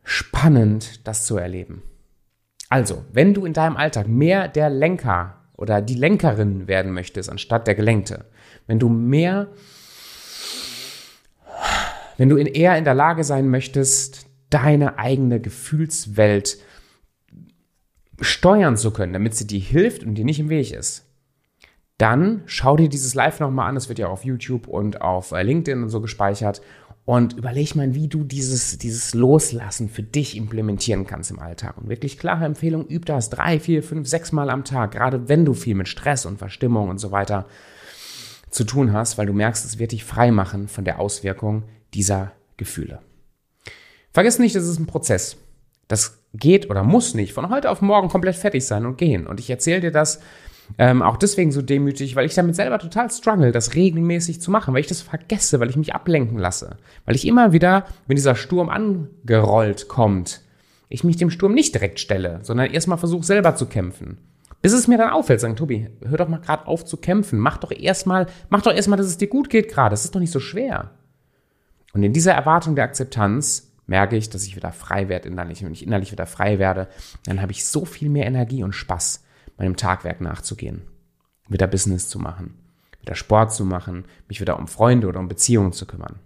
spannend, 0.03 1.07
das 1.07 1.27
zu 1.27 1.37
erleben. 1.37 1.83
Also, 2.71 3.05
wenn 3.13 3.35
du 3.35 3.45
in 3.45 3.53
deinem 3.53 3.77
Alltag 3.77 4.09
mehr 4.09 4.49
der 4.49 4.71
Lenker 4.71 5.43
oder 5.57 5.83
die 5.83 5.95
Lenkerin 5.95 6.67
werden 6.67 6.93
möchtest, 6.93 7.29
anstatt 7.29 7.67
der 7.67 7.75
Gelenkte, 7.75 8.25
wenn 8.67 8.79
du 8.79 8.89
mehr, 8.89 9.49
wenn 12.17 12.29
du 12.29 12.39
eher 12.39 12.79
in 12.79 12.85
der 12.85 12.95
Lage 12.95 13.25
sein 13.25 13.49
möchtest, 13.49 14.27
deine 14.49 14.99
eigene 14.99 15.41
Gefühlswelt 15.41 16.59
steuern 18.21 18.77
zu 18.77 18.91
können, 18.91 19.13
damit 19.13 19.35
sie 19.35 19.47
dir 19.47 19.61
hilft 19.61 20.05
und 20.05 20.15
dir 20.15 20.25
nicht 20.25 20.41
im 20.41 20.49
Weg 20.49 20.73
ist, 20.73 21.07
dann 21.99 22.43
schau 22.47 22.77
dir 22.77 22.89
dieses 22.89 23.15
Live 23.15 23.41
nochmal 23.41 23.69
an. 23.69 23.75
Das 23.75 23.89
wird 23.89 23.99
ja 23.99 24.09
auf 24.09 24.25
YouTube 24.25 24.69
und 24.69 25.01
auf 25.01 25.33
äh, 25.33 25.43
LinkedIn 25.43 25.83
und 25.83 25.89
so 25.89 26.01
gespeichert. 26.01 26.61
Und 27.07 27.35
überleg 27.35 27.77
mal, 27.77 27.95
wie 27.95 28.09
du 28.09 28.25
dieses, 28.25 28.79
dieses 28.79 29.15
Loslassen 29.15 29.89
für 29.89 30.03
dich 30.03 30.37
implementieren 30.37 31.07
kannst 31.07 31.31
im 31.31 31.39
Alltag. 31.39 31.79
Und 31.79 31.89
wirklich 31.89 32.19
klare 32.19 32.45
Empfehlung, 32.45 32.87
üb 32.89 33.07
das 33.07 33.31
drei, 33.31 33.61
vier, 33.61 33.83
fünf, 33.83 34.09
sechs 34.09 34.33
Mal 34.33 34.51
am 34.51 34.65
Tag, 34.65 34.91
gerade 34.91 35.29
wenn 35.29 35.45
du 35.45 35.55
viel 35.55 35.77
mit 35.77 35.89
Stress 35.89 36.27
und 36.27 36.39
Verstimmung 36.39 36.89
und 36.89 36.99
so 36.99 37.13
weiter 37.13 37.47
zu 38.51 38.65
tun 38.65 38.93
hast, 38.93 39.19
weil 39.19 39.27
du 39.27 39.33
merkst, 39.33 39.65
es 39.65 39.79
wird 39.79 39.93
dich 39.93 40.05
frei 40.05 40.33
machen 40.33 40.67
von 40.67 40.85
der 40.85 40.99
Auswirkung 40.99 41.63
dieser 41.95 42.33
Gefühle. 42.57 43.01
Vergiss 44.13 44.39
nicht, 44.39 44.57
es 44.57 44.67
ist 44.67 44.81
ein 44.81 44.87
Prozess. 44.87 45.37
Das 45.89 46.19
geht 46.38 46.70
oder 46.70 46.83
muss 46.83 47.14
nicht 47.14 47.33
von 47.33 47.49
heute 47.49 47.70
auf 47.70 47.83
morgen 47.83 48.09
komplett 48.09 48.37
fertig 48.37 48.66
sein 48.66 48.87
und 48.87 48.99
gehen. 48.99 49.27
Und 49.27 49.40
ich 49.40 49.51
erzähle 49.51 49.81
dir 49.81 49.92
das 49.92 50.20
ähm, 50.79 51.03
auch 51.03 51.16
deswegen 51.16 51.53
so 51.53 51.62
demütig, 51.62 52.16
weil 52.16 52.27
ich 52.27 52.35
damit 52.35 52.57
selber 52.57 52.79
total 52.79 53.11
struggle, 53.11 53.53
das 53.53 53.75
regelmäßig 53.75 54.40
zu 54.40 54.51
machen, 54.51 54.75
weil 54.75 54.81
ich 54.81 54.87
das 54.87 55.03
vergesse, 55.03 55.61
weil 55.61 55.70
ich 55.70 55.77
mich 55.77 55.94
ablenken 55.94 56.38
lasse. 56.38 56.77
Weil 57.05 57.14
ich 57.14 57.27
immer 57.27 57.53
wieder, 57.53 57.87
wenn 58.07 58.16
dieser 58.16 58.35
Sturm 58.35 58.68
angerollt 58.68 59.88
kommt, 59.88 60.42
ich 60.88 61.05
mich 61.05 61.16
dem 61.16 61.31
Sturm 61.31 61.55
nicht 61.55 61.75
direkt 61.75 62.01
stelle, 62.01 62.40
sondern 62.42 62.70
erstmal 62.70 62.99
versuche 62.99 63.25
selber 63.25 63.57
zu 63.57 63.66
kämpfen. 63.66 64.18
Bis 64.62 64.72
es 64.72 64.88
mir 64.88 64.99
dann 64.99 65.11
auffällt, 65.11 65.40
sagen, 65.40 65.57
Tobi, 65.57 65.88
hör 66.05 66.18
doch 66.18 66.29
mal 66.29 66.40
gerade 66.40 66.66
auf 66.66 66.85
zu 66.85 66.96
kämpfen. 66.96 67.38
Mach 67.38 67.59
doch 67.59 67.70
erstmal, 67.70 68.27
mach 68.49 68.62
doch 68.62 68.72
erstmal, 68.72 68.96
dass 68.96 69.07
es 69.07 69.18
dir 69.18 69.29
gut 69.29 69.51
geht 69.51 69.68
gerade. 69.68 69.90
Das 69.90 70.05
ist 70.05 70.14
doch 70.14 70.20
nicht 70.20 70.33
so 70.33 70.40
schwer. 70.40 70.90
Und 71.92 72.03
in 72.03 72.12
dieser 72.12 72.33
Erwartung 72.33 72.75
der 72.75 72.85
Akzeptanz 72.85 73.66
merke 73.87 74.16
ich, 74.16 74.31
dass 74.31 74.46
ich 74.46 74.57
wieder 74.57 74.72
frei 74.72 75.09
werde 75.09 75.29
innerlich. 75.29 75.61
Und 75.61 75.66
wenn 75.66 75.72
ich 75.72 75.87
innerlich 75.87 76.12
wieder 76.12 76.27
frei 76.27 76.59
werde, 76.59 76.88
dann 77.25 77.40
habe 77.40 77.53
ich 77.53 77.64
so 77.64 77.85
viel 77.85 78.09
mehr 78.09 78.27
Energie 78.27 78.62
und 78.62 78.75
Spaß, 78.75 79.25
meinem 79.57 79.77
Tagwerk 79.77 80.20
nachzugehen. 80.20 80.83
Wieder 81.49 81.66
Business 81.66 82.09
zu 82.09 82.18
machen, 82.18 82.55
wieder 83.01 83.14
Sport 83.14 83.55
zu 83.55 83.64
machen, 83.64 84.05
mich 84.29 84.40
wieder 84.40 84.59
um 84.59 84.66
Freunde 84.66 85.07
oder 85.07 85.20
um 85.20 85.29
Beziehungen 85.29 85.72
zu 85.72 85.87
kümmern. 85.87 86.18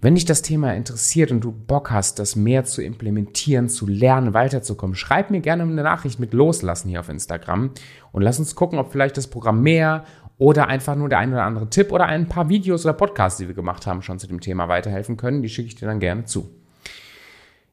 Wenn 0.00 0.14
dich 0.14 0.24
das 0.24 0.42
Thema 0.42 0.74
interessiert 0.74 1.32
und 1.32 1.40
du 1.40 1.50
Bock 1.50 1.90
hast, 1.90 2.20
das 2.20 2.36
mehr 2.36 2.64
zu 2.64 2.82
implementieren, 2.82 3.68
zu 3.68 3.84
lernen, 3.84 4.32
weiterzukommen, 4.32 4.94
schreib 4.94 5.30
mir 5.30 5.40
gerne 5.40 5.64
eine 5.64 5.82
Nachricht 5.82 6.20
mit 6.20 6.32
Loslassen 6.32 6.88
hier 6.88 7.00
auf 7.00 7.08
Instagram 7.08 7.72
und 8.12 8.22
lass 8.22 8.38
uns 8.38 8.54
gucken, 8.54 8.78
ob 8.78 8.92
vielleicht 8.92 9.16
das 9.16 9.26
Programm 9.26 9.60
mehr 9.60 10.04
oder 10.38 10.68
einfach 10.68 10.94
nur 10.94 11.08
der 11.08 11.18
ein 11.18 11.32
oder 11.32 11.42
andere 11.42 11.68
Tipp 11.68 11.92
oder 11.92 12.06
ein 12.06 12.28
paar 12.28 12.48
Videos 12.48 12.84
oder 12.84 12.94
Podcasts, 12.94 13.38
die 13.38 13.48
wir 13.48 13.54
gemacht 13.54 13.86
haben, 13.86 14.02
schon 14.02 14.18
zu 14.18 14.28
dem 14.28 14.40
Thema 14.40 14.68
weiterhelfen 14.68 15.16
können. 15.16 15.42
Die 15.42 15.48
schicke 15.48 15.68
ich 15.68 15.74
dir 15.74 15.86
dann 15.86 16.00
gerne 16.00 16.24
zu. 16.24 16.48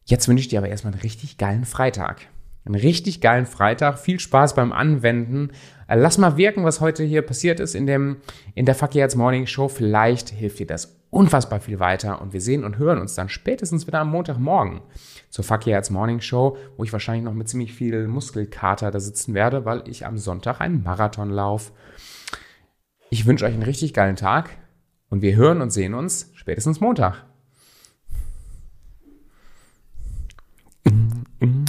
Jetzt 0.04 0.28
wünsche 0.28 0.42
ich 0.42 0.48
dir 0.48 0.60
aber 0.60 0.70
erstmal 0.70 0.94
einen 0.94 1.02
richtig 1.02 1.38
geilen 1.38 1.66
Freitag. 1.66 2.22
Einen 2.66 2.76
richtig 2.76 3.22
geilen 3.22 3.46
Freitag. 3.46 4.00
Viel 4.00 4.20
Spaß 4.20 4.56
beim 4.56 4.72
Anwenden. 4.72 5.52
Äh, 5.88 6.00
lass 6.00 6.18
mal 6.18 6.38
wirken, 6.38 6.64
was 6.64 6.82
heute 6.82 7.04
hier 7.04 7.22
passiert 7.22 7.60
ist 7.60 7.76
in 7.76 7.86
dem, 7.86 8.18
in 8.56 8.66
der 8.66 8.74
Fuck 8.74 8.96
Jetzt 8.96 9.16
Morning 9.16 9.46
Show. 9.46 9.68
Vielleicht 9.68 10.30
hilft 10.30 10.58
dir 10.58 10.68
das 10.68 11.00
unfassbar 11.12 11.60
viel 11.60 11.80
weiter 11.80 12.22
und 12.22 12.34
wir 12.34 12.42
sehen 12.42 12.64
und 12.64 12.78
hören 12.78 13.00
uns 13.00 13.14
dann 13.14 13.30
spätestens 13.30 13.88
wieder 13.88 14.00
am 14.00 14.10
Montagmorgen 14.10 14.82
zur 15.30 15.46
Fuck 15.46 15.68
Jetzt 15.68 15.92
Morning 15.92 16.20
Show, 16.20 16.58
wo 16.78 16.84
ich 16.84 16.92
wahrscheinlich 16.92 17.24
noch 17.24 17.34
mit 17.34 17.48
ziemlich 17.48 17.74
viel 17.74 18.08
Muskelkater 18.08 18.90
da 18.90 19.00
sitzen 19.00 19.36
werde, 19.36 19.66
weil 19.66 19.84
ich 19.88 20.06
am 20.06 20.18
Sonntag 20.18 20.60
einen 20.60 20.84
Marathon 20.84 21.30
laufe. 21.30 21.72
Ich 23.16 23.26
wünsche 23.26 23.46
euch 23.46 23.54
einen 23.54 23.64
richtig 23.64 23.94
geilen 23.94 24.18
Tag 24.18 24.50
und 25.08 25.22
wir 25.22 25.38
hören 25.38 25.62
und 25.62 25.70
sehen 25.72 25.94
uns 25.94 26.32
spätestens 26.34 26.82
Montag. 26.82 27.24
Mm-hmm. 30.84 31.66